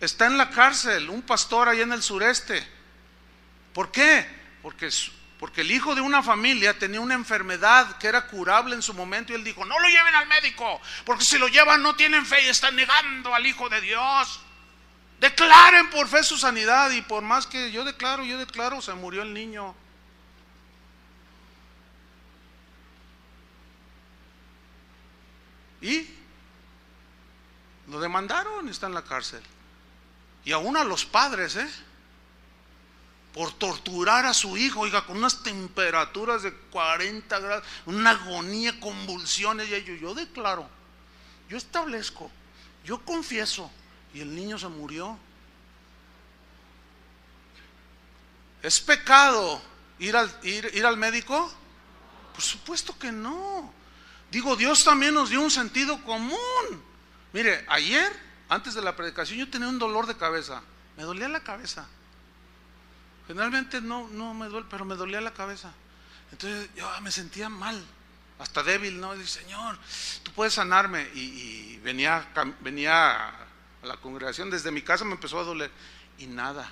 [0.00, 2.80] está en la cárcel un pastor allá en el sureste.
[3.72, 4.26] ¿Por qué?
[4.62, 4.90] Porque,
[5.38, 9.32] porque el hijo de una familia tenía una enfermedad que era curable en su momento
[9.32, 12.44] y él dijo, no lo lleven al médico, porque si lo llevan no tienen fe
[12.44, 14.40] y están negando al Hijo de Dios.
[15.20, 19.22] Declaren por fe su sanidad y por más que yo declaro, yo declaro, se murió
[19.22, 19.74] el niño.
[25.80, 26.08] Y
[27.88, 29.42] lo demandaron, está en la cárcel.
[30.44, 31.68] Y aún a los padres, ¿eh?
[33.34, 39.68] Por torturar a su hijo, oiga, con unas temperaturas de 40 grados, una agonía, convulsiones.
[39.68, 40.68] Y yo, yo declaro,
[41.48, 42.30] yo establezco,
[42.84, 43.70] yo confieso.
[44.14, 45.18] Y el niño se murió.
[48.62, 49.60] ¿Es pecado
[49.98, 51.50] ir al, ir, ir al médico?
[52.32, 53.72] Por supuesto que no.
[54.30, 56.38] Digo, Dios también nos dio un sentido común.
[57.32, 58.12] Mire, ayer,
[58.48, 60.62] antes de la predicación, yo tenía un dolor de cabeza.
[60.96, 61.86] Me dolía la cabeza.
[63.32, 65.72] Generalmente no, no me duele, pero me dolía la cabeza.
[66.32, 67.82] Entonces yo me sentía mal,
[68.38, 69.16] hasta débil, ¿no?
[69.16, 69.78] Y Señor,
[70.22, 71.08] tú puedes sanarme.
[71.14, 72.28] Y, venía,
[72.60, 73.46] venía a
[73.84, 75.70] la congregación, desde mi casa me empezó a doler.
[76.18, 76.70] Y nada.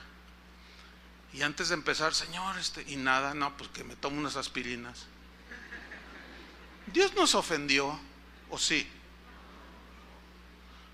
[1.33, 5.07] Y antes de empezar, Señor, este, y nada, no, pues que me tomo unas aspirinas.
[6.89, 7.99] Dios nos ofendió,
[8.51, 8.87] ¿o sí?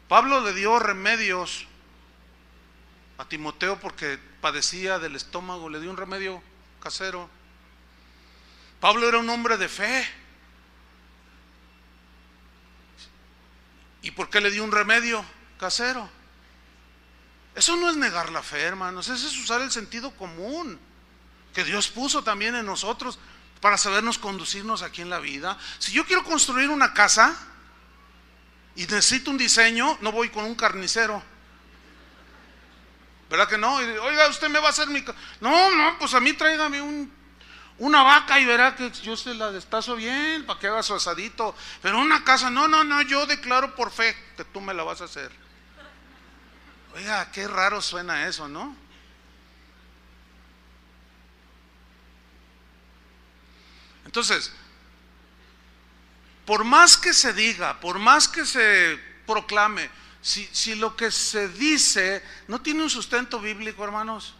[0.06, 1.66] Pablo le dio remedios
[3.18, 6.40] a Timoteo porque padecía del estómago, le dio un remedio
[6.80, 7.28] casero.
[8.78, 10.08] Pablo era un hombre de fe.
[14.02, 15.24] ¿Y por qué le dio un remedio
[15.58, 16.08] casero?
[17.56, 20.78] Eso no es negar la fe, hermanos, eso es usar el sentido común
[21.52, 23.18] que Dios puso también en nosotros
[23.60, 25.58] para sabernos conducirnos aquí en la vida.
[25.80, 27.36] Si yo quiero construir una casa
[28.76, 31.20] y necesito un diseño, no voy con un carnicero.
[33.28, 33.74] ¿Verdad que no?
[33.74, 35.04] Oiga, usted me va a hacer mi...
[35.40, 37.12] No, no, pues a mí tráigame un,
[37.78, 41.54] una vaca y verá que yo se la destazo bien para que haga su asadito.
[41.82, 45.00] Pero una casa, no, no, no, yo declaro por fe que tú me la vas
[45.00, 45.32] a hacer.
[46.94, 48.74] Oiga, qué raro suena eso, ¿no?
[54.06, 54.52] Entonces,
[56.46, 59.90] por más que se diga, por más que se proclame,
[60.26, 64.34] si, lo que se dice no tiene un sustento bíblico, hermanos,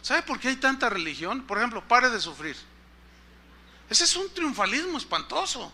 [0.00, 1.42] ¿sabe por qué hay tanta religión?
[1.42, 2.56] Por ejemplo, pare de sufrir.
[3.90, 5.70] Ese es un triunfalismo espantoso.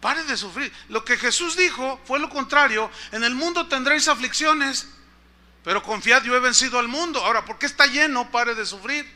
[0.00, 0.72] Pare de sufrir.
[0.88, 2.90] Lo que Jesús dijo fue lo contrario.
[3.12, 4.88] En el mundo tendréis aflicciones,
[5.62, 7.24] pero confiad, yo he vencido al mundo.
[7.24, 8.32] Ahora, ¿por qué está lleno?
[8.32, 9.08] Pare de sufrir.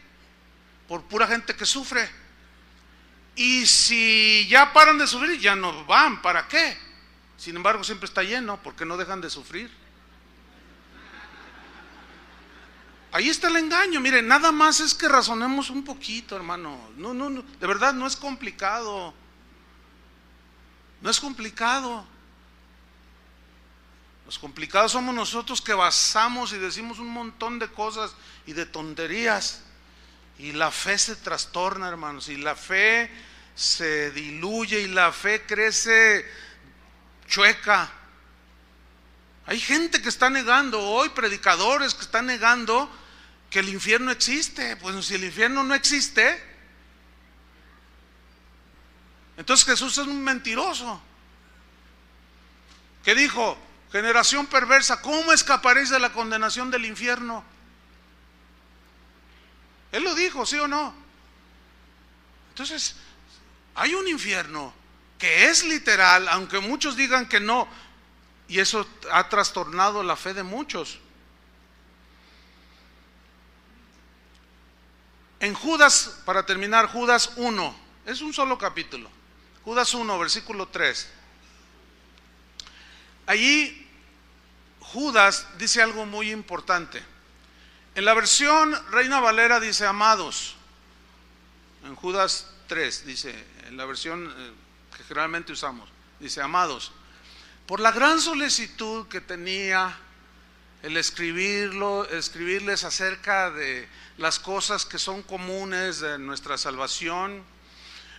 [0.86, 2.08] Por pura gente que sufre.
[3.34, 6.22] Y si ya paran de sufrir, ya no van.
[6.22, 6.87] ¿Para qué?
[7.38, 9.70] Sin embargo, siempre está lleno porque no dejan de sufrir.
[13.12, 14.00] Ahí está el engaño.
[14.00, 16.90] Mire, nada más es que razonemos un poquito, hermano.
[16.96, 17.42] No, no, no.
[17.42, 19.14] De verdad, no es complicado.
[21.00, 22.04] No es complicado.
[24.26, 28.14] Los complicados somos nosotros que basamos y decimos un montón de cosas
[28.46, 29.62] y de tonterías.
[30.38, 32.28] Y la fe se trastorna, hermanos.
[32.28, 33.10] Y la fe
[33.54, 36.26] se diluye y la fe crece
[37.28, 37.90] chueca.
[39.46, 42.90] Hay gente que está negando hoy, predicadores que están negando
[43.50, 44.76] que el infierno existe.
[44.76, 46.42] Pues si el infierno no existe,
[49.36, 51.00] entonces Jesús es un mentiroso.
[53.04, 53.56] ¿Qué dijo?
[53.92, 57.42] Generación perversa, ¿cómo escaparéis de la condenación del infierno?
[59.92, 60.94] Él lo dijo, ¿sí o no?
[62.50, 62.96] Entonces,
[63.74, 64.74] hay un infierno
[65.18, 67.68] que es literal, aunque muchos digan que no,
[68.46, 71.00] y eso ha trastornado la fe de muchos.
[75.40, 77.76] En Judas, para terminar, Judas 1,
[78.06, 79.10] es un solo capítulo.
[79.64, 81.08] Judas 1, versículo 3.
[83.26, 83.86] Allí
[84.80, 87.02] Judas dice algo muy importante.
[87.94, 90.56] En la versión Reina Valera dice amados.
[91.84, 93.34] En Judas 3 dice
[93.66, 94.52] en la versión eh,
[95.08, 95.88] generalmente usamos.
[96.20, 96.92] Dice, amados,
[97.66, 99.96] por la gran solicitud que tenía
[100.82, 107.42] el escribirlo, escribirles acerca de las cosas que son comunes de nuestra salvación,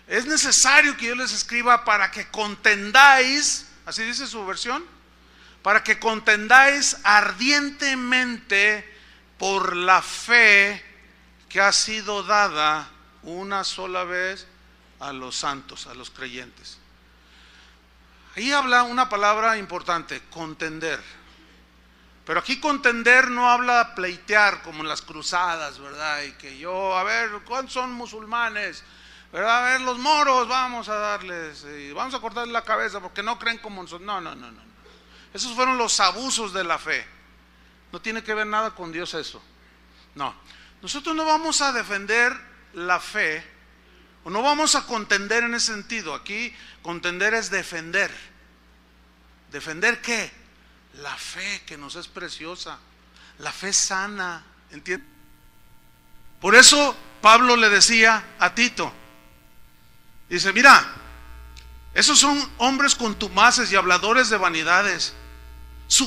[0.08, 4.84] es necesario que yo les escriba para que contendáis, así dice su versión,
[5.62, 8.98] para que contendáis ardientemente
[9.38, 10.84] por la fe
[11.48, 12.90] que ha sido dada
[13.22, 14.48] una sola vez
[15.00, 16.79] a los santos, a los creyentes.
[18.40, 20.98] Ahí habla una palabra importante, contender.
[22.24, 26.24] Pero aquí contender no habla pleitear como en las cruzadas, ¿verdad?
[26.24, 28.86] Y que yo, a ver, ¿cuántos son musulmanes?
[29.34, 29.58] ¿Verdad?
[29.58, 33.38] A ver, los moros, vamos a darles, y vamos a cortarles la cabeza porque no
[33.38, 34.06] creen como nosotros.
[34.06, 34.62] No, no, no, no.
[35.34, 37.06] Esos fueron los abusos de la fe.
[37.92, 39.44] No tiene que ver nada con Dios eso.
[40.16, 40.34] No.
[40.82, 42.34] Nosotros no vamos a defender
[42.72, 43.46] la fe,
[44.24, 46.14] o no vamos a contender en ese sentido.
[46.14, 48.29] Aquí contender es defender.
[49.52, 50.32] ¿Defender qué?
[51.02, 52.78] La fe que nos es preciosa.
[53.40, 54.44] La fe sana.
[54.72, 55.08] ¿Entiendes?
[56.40, 58.92] Por eso Pablo le decía a Tito,
[60.30, 60.96] dice, mira,
[61.94, 65.14] esos son hombres contumaces y habladores de vanidades.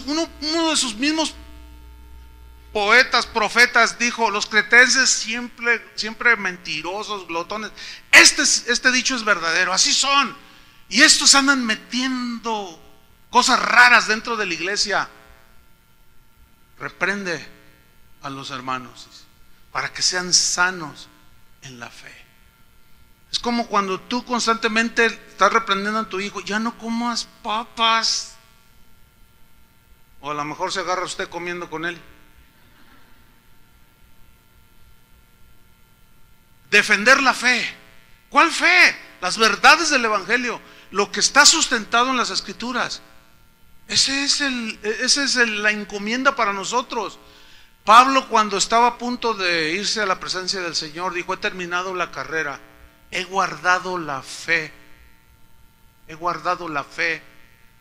[0.06, 1.35] uno, de sus mismos
[2.73, 7.70] poetas, profetas dijo, los cretenses siempre, siempre mentirosos, glotones.
[8.10, 10.35] Este, este dicho es verdadero, así son.
[10.89, 12.81] Y estos andan metiendo
[13.32, 15.09] cosas raras dentro de la iglesia.
[16.78, 17.44] Reprende
[18.22, 19.24] a los hermanos
[19.72, 21.09] para que sean sanos
[21.62, 22.14] en la fe.
[23.32, 28.36] Es como cuando tú constantemente estás reprendiendo a tu hijo, ya no comas papas.
[30.20, 31.98] O a lo mejor se agarra usted comiendo con él.
[36.70, 37.76] Defender la fe.
[38.28, 38.96] ¿Cuál fe?
[39.22, 40.60] Las verdades del Evangelio,
[40.90, 43.00] lo que está sustentado en las Escrituras.
[43.88, 47.18] Ese es el, esa es la encomienda para nosotros.
[47.84, 51.94] Pablo cuando estaba a punto de irse a la presencia del Señor dijo, he terminado
[51.94, 52.60] la carrera,
[53.10, 54.72] he guardado la fe,
[56.06, 57.22] he guardado la fe.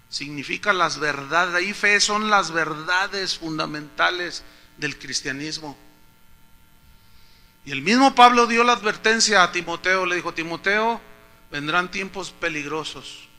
[0.09, 4.43] Significa las verdades, ahí fe son las verdades fundamentales
[4.77, 5.77] del cristianismo.
[7.63, 10.99] Y el mismo Pablo dio la advertencia a Timoteo, le dijo, Timoteo,
[11.51, 13.29] vendrán tiempos peligrosos,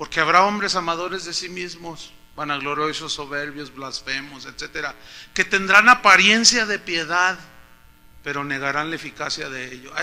[0.00, 4.94] porque habrá hombres amadores de sí mismos, vanagloriosos, soberbios, blasfemos, etcétera,
[5.34, 7.38] que tendrán apariencia de piedad,
[8.24, 9.92] pero negarán la eficacia de ello.
[9.94, 10.02] A,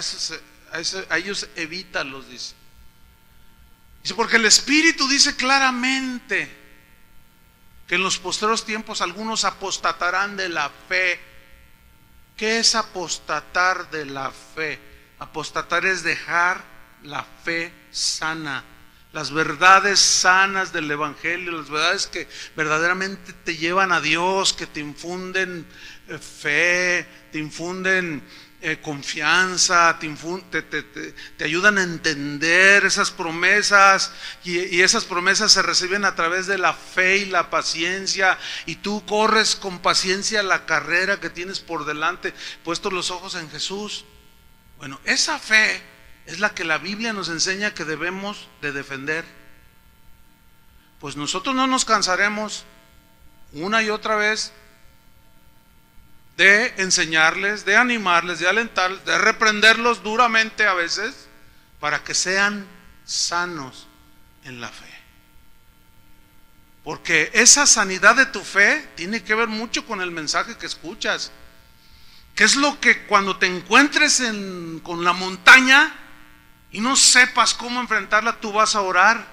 [1.10, 2.53] a ellos evítalos, dice.
[4.03, 6.48] Dice, porque el Espíritu dice claramente
[7.88, 11.19] que en los posteros tiempos algunos apostatarán de la fe
[12.38, 14.80] ¿Qué es apostatar de la fe?
[15.18, 16.64] Apostatar es dejar
[17.02, 18.64] la fe sana,
[19.18, 24.80] las verdades sanas del Evangelio, las verdades que verdaderamente te llevan a Dios, que te
[24.80, 25.65] infunden
[26.07, 28.22] eh, fe, te infunden
[28.61, 34.11] eh, confianza, te, te, ayudan a entender esas promesas
[34.44, 38.38] y, esas promesas se reciben a través de la fe y la paciencia
[38.68, 43.49] y tú corres con paciencia la carrera que tienes por delante, puestos los ojos en
[43.49, 44.06] Jesús.
[44.77, 45.97] Bueno, esa fe
[46.28, 49.24] es la que la Biblia nos enseña que debemos de defender.
[50.99, 52.66] Pues nosotros no nos cansaremos
[53.54, 54.52] una y otra vez
[56.36, 61.30] de enseñarles, de animarles, de alentarles, de reprenderlos duramente a veces,
[61.80, 62.68] para que sean
[63.06, 63.88] sanos
[64.44, 64.86] en la fe.
[66.84, 71.32] Porque esa sanidad de tu fe tiene que ver mucho con el mensaje que escuchas.
[72.36, 74.22] ¿Qué es lo que cuando te encuentres
[74.84, 76.04] con la montaña
[76.78, 79.26] y no sepas cómo enfrentarla, tú vas a orar?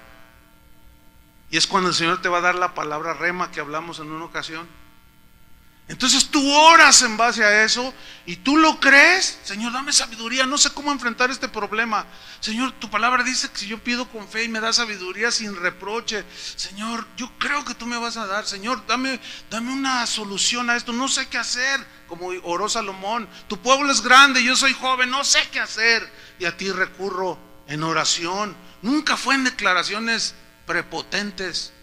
[1.51, 4.11] Y es cuando el Señor te va a dar la palabra rema que hablamos en
[4.11, 4.67] una ocasión.
[5.87, 7.93] Entonces tú oras en base a eso
[8.25, 9.39] y tú lo crees.
[9.45, 10.47] Señor, dame sabiduría.
[10.47, 12.07] No sé cómo enfrentar este problema.
[12.41, 15.55] Señor, tu palabra dice que si yo pido con fe y me da sabiduría sin
[15.55, 16.25] reproche.
[16.57, 18.47] Señor, yo creo que tú me vas a dar.
[18.47, 19.21] Señor, dame,
[19.51, 20.95] dame una solución a esto.
[20.95, 21.87] No sé qué hacer.
[22.09, 23.29] Como oró Salomón.
[23.47, 26.11] Tu pueblo es grande, yo soy joven, no sé qué hacer.
[26.39, 28.57] Y a ti recurro en oración.
[28.81, 30.35] Nunca fue en declaraciones
[30.65, 31.74] prepotentes.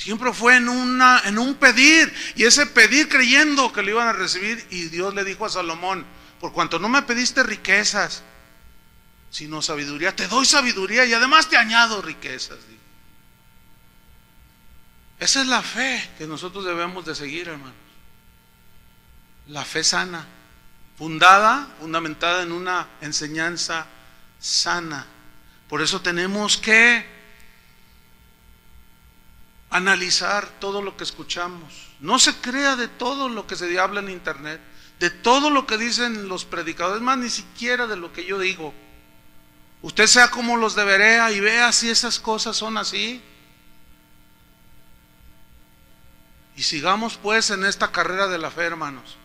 [0.00, 2.10] Siempre fue en, un pedir.
[2.34, 4.66] Y ese pedir creyendo que lo iban a recibir.
[4.70, 6.06] Y Dios le dijo a Salomón,
[6.40, 8.22] por cuanto no me pediste riquezas,
[9.28, 12.56] sino sabiduría, te doy sabiduría y además te añado riquezas.
[15.18, 17.74] Esa es la fe que nosotros debemos de seguir, hermanos.
[19.48, 20.26] La fe sana,
[20.96, 23.86] fundada, fundamentada en una enseñanza
[24.38, 25.06] sana.
[25.68, 27.19] Por eso tenemos que
[29.70, 31.88] analizar todo lo que escuchamos.
[32.00, 34.60] No se crea de todo lo que se habla en internet,
[34.98, 38.74] de todo lo que dicen los predicadores, más ni siquiera de lo que yo digo.
[39.82, 43.22] Usted sea como los de Berea y vea si esas cosas son así.
[46.56, 49.16] Y sigamos pues en esta carrera de la fe, hermanos.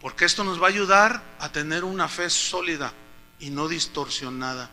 [0.00, 2.92] Porque esto nos va a ayudar a tener una fe sólida
[3.40, 4.70] y no distorsionada.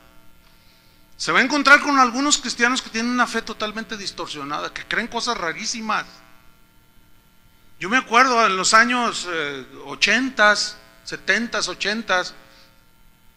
[1.17, 5.07] Se va a encontrar con algunos cristianos que tienen una fe totalmente distorsionada, que creen
[5.07, 6.05] cosas rarísimas.
[7.79, 9.27] Yo me acuerdo en los años
[9.85, 10.55] 80,
[11.03, 12.23] 70, 80,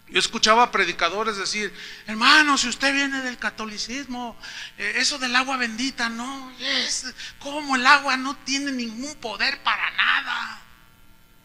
[0.09, 1.73] Yo escuchaba predicadores decir,
[2.07, 4.37] hermano, si usted viene del catolicismo,
[4.79, 9.91] eh, eso del agua bendita, no, es como el agua no tiene ningún poder para
[9.93, 10.63] nada.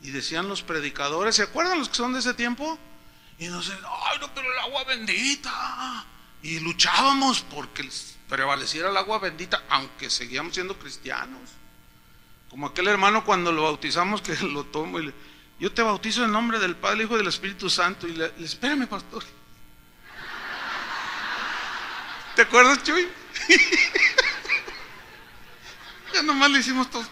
[0.02, 2.80] Y decían los predicadores, ¿se acuerdan los que son de ese tiempo?
[3.38, 6.06] Y nos decían, ay, no, pero el agua bendita.
[6.44, 7.90] Y luchábamos porque
[8.28, 11.49] prevaleciera el agua bendita, aunque seguíamos siendo cristianos.
[12.49, 15.14] Como aquel hermano cuando lo bautizamos que lo tomo y le,
[15.60, 18.07] yo te bautizo en nombre del Padre, Hijo y del Espíritu Santo.
[18.07, 19.24] Y le, le espérame, pastor.
[22.36, 23.07] ¿Te acuerdas, Chuy?
[26.14, 27.07] ya nomás le hicimos todo.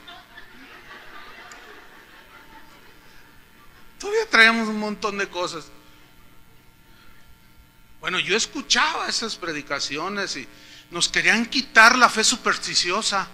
[3.98, 5.72] Todavía traíamos un montón de cosas.
[8.02, 10.48] Bueno, yo escuchaba esas predicaciones y
[10.90, 13.28] nos querían quitar la fe supersticiosa.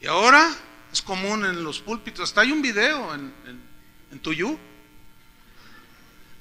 [0.00, 0.54] Y ahora
[0.92, 2.30] es común en los púlpitos.
[2.30, 3.34] Hasta hay un video en,
[4.12, 4.58] en, Tuyú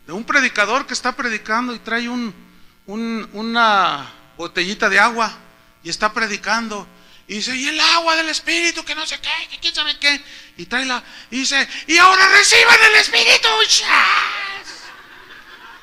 [0.05, 2.33] de un predicador que está predicando y trae un,
[2.85, 5.35] una botellita de agua
[5.83, 6.87] y está predicando.
[7.27, 10.21] Y dice, y el agua del Espíritu, que no sé qué, que quién sabe qué.
[10.57, 13.47] Y trae la, y dice, y ahora reciban el Espíritu.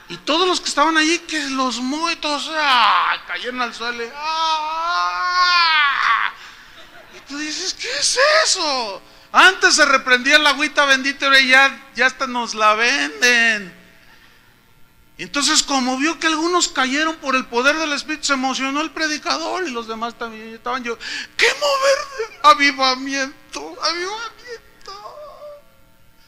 [0.09, 3.17] Y todos los que estaban allí, que los muertos ¡ah!
[3.27, 4.05] cayeron al suelo.
[4.15, 5.27] ¡ah!
[7.17, 9.03] Y tú dices, ¿qué es eso?
[9.33, 13.75] Antes se reprendía la agüita bendita, y ya, ya hasta nos la venden.
[15.19, 19.67] Entonces, como vio que algunos cayeron por el poder del Espíritu, se emocionó el predicador
[19.67, 20.99] y los demás también estaban yo.
[21.37, 22.41] ¿Qué mover?
[22.43, 25.17] Avivamiento, avivamiento.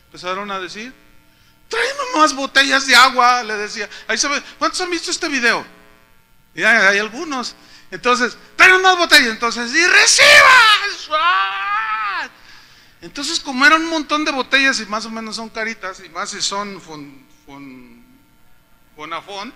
[0.07, 0.93] Empezaron a decir,
[1.69, 3.89] tráeme más botellas de agua, le decía.
[4.07, 4.29] Ahí se
[4.59, 5.65] ¿cuántos han visto este video?
[6.55, 7.55] Ya hay algunos.
[7.91, 9.29] Entonces, tráeme más botellas.
[9.29, 11.09] Entonces, y recibas.
[11.13, 12.29] ¡Ah!
[13.01, 16.31] Entonces, como eran un montón de botellas y más o menos son caritas, y más
[16.31, 17.25] si son fon,
[18.97, 19.55] fonafón,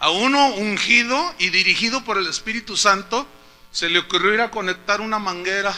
[0.00, 3.26] a uno ungido y dirigido por el Espíritu Santo,
[3.70, 5.74] se le ocurrió ir a conectar una manguera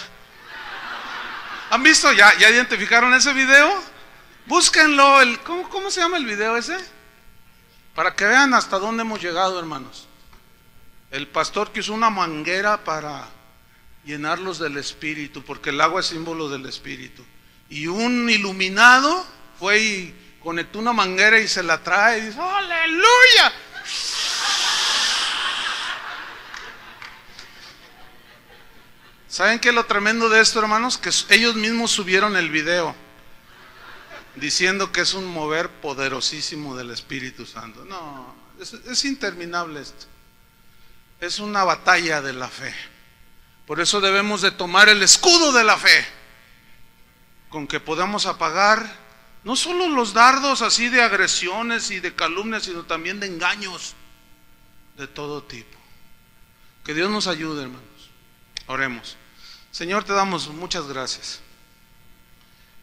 [1.71, 2.13] ¿Han visto?
[2.13, 3.73] ¿Ya, ya identificaron ese video?
[4.47, 5.23] Búsquenlo.
[5.23, 6.77] El, ¿cómo, ¿Cómo se llama el video ese?
[7.95, 10.09] Para que vean hasta dónde hemos llegado, hermanos.
[11.13, 13.29] El pastor que usó una manguera para
[14.05, 17.25] llenarlos del Espíritu, porque el agua es símbolo del Espíritu.
[17.69, 19.25] Y un iluminado
[19.57, 23.53] fue y conectó una manguera y se la trae y dice, aleluya.
[29.31, 30.99] ¿Saben qué es lo tremendo de esto, hermanos?
[30.99, 32.97] Que ellos mismos subieron el video
[34.35, 37.85] diciendo que es un mover poderosísimo del Espíritu Santo.
[37.85, 40.07] No, es, interminable esto.
[41.21, 42.75] Es una batalla de la fe.
[43.67, 46.05] Por eso debemos de tomar el escudo de la fe,
[47.51, 48.97] con que podamos apagar
[49.45, 53.95] no solo los dardos así de agresiones y de calumnias, sino también de engaños
[54.97, 55.79] de todo tipo.
[56.83, 58.11] Que Dios nos ayude, hermanos.
[58.67, 59.20] Oremos.
[59.71, 61.41] Señor, te damos muchas gracias.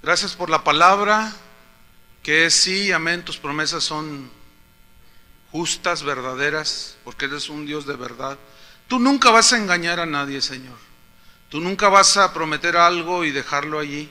[0.01, 1.33] Gracias por la palabra,
[2.23, 4.31] que es sí, amén, tus promesas son
[5.51, 8.37] justas, verdaderas, porque eres un Dios de verdad.
[8.87, 10.77] Tú nunca vas a engañar a nadie, Señor.
[11.49, 14.09] Tú nunca vas a prometer algo y dejarlo allí.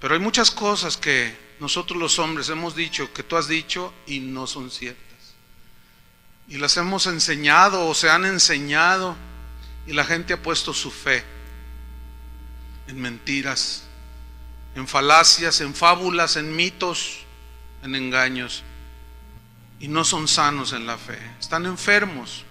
[0.00, 4.20] Pero hay muchas cosas que nosotros los hombres hemos dicho, que tú has dicho y
[4.20, 5.04] no son ciertas.
[6.48, 9.16] Y las hemos enseñado o se han enseñado
[9.86, 11.24] y la gente ha puesto su fe
[12.88, 13.84] en mentiras,
[14.74, 17.24] en falacias, en fábulas, en mitos,
[17.82, 18.62] en engaños.
[19.78, 22.44] Y no son sanos en la fe, están enfermos.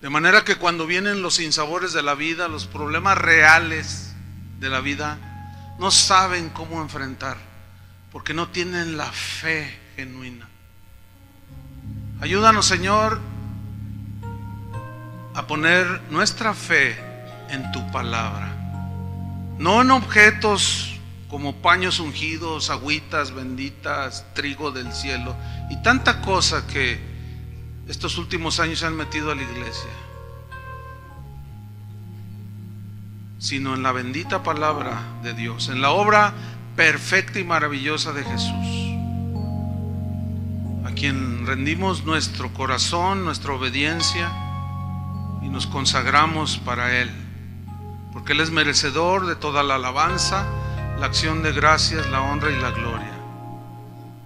[0.00, 4.14] De manera que cuando vienen los sinsabores de la vida, los problemas reales
[4.60, 5.18] de la vida,
[5.78, 7.36] no saben cómo enfrentar,
[8.12, 10.48] porque no tienen la fe genuina.
[12.20, 13.20] Ayúdanos, Señor,
[15.36, 16.96] a poner nuestra fe
[17.50, 18.56] en tu palabra.
[19.58, 20.98] No en objetos
[21.28, 25.36] como paños ungidos, agüitas benditas, trigo del cielo
[25.68, 26.98] y tanta cosa que
[27.86, 29.90] estos últimos años se han metido a la iglesia,
[33.38, 36.32] sino en la bendita palabra de Dios, en la obra
[36.76, 38.96] perfecta y maravillosa de Jesús,
[40.86, 44.45] a quien rendimos nuestro corazón, nuestra obediencia,
[45.46, 47.08] y nos consagramos para Él,
[48.12, 50.44] porque Él es merecedor de toda la alabanza,
[50.98, 53.12] la acción de gracias, la honra y la gloria.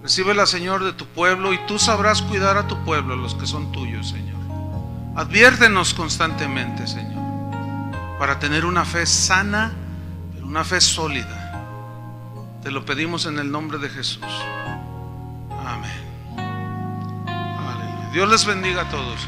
[0.01, 3.71] Recíbela, Señor, de tu pueblo y tú sabrás cuidar a tu pueblo, los que son
[3.71, 4.41] tuyos, Señor.
[5.15, 7.21] Adviértenos constantemente, Señor,
[8.17, 9.73] para tener una fe sana,
[10.41, 11.37] una fe sólida.
[12.63, 14.25] Te lo pedimos en el nombre de Jesús.
[15.67, 15.91] Amén.
[18.11, 19.27] Dios les bendiga a todos.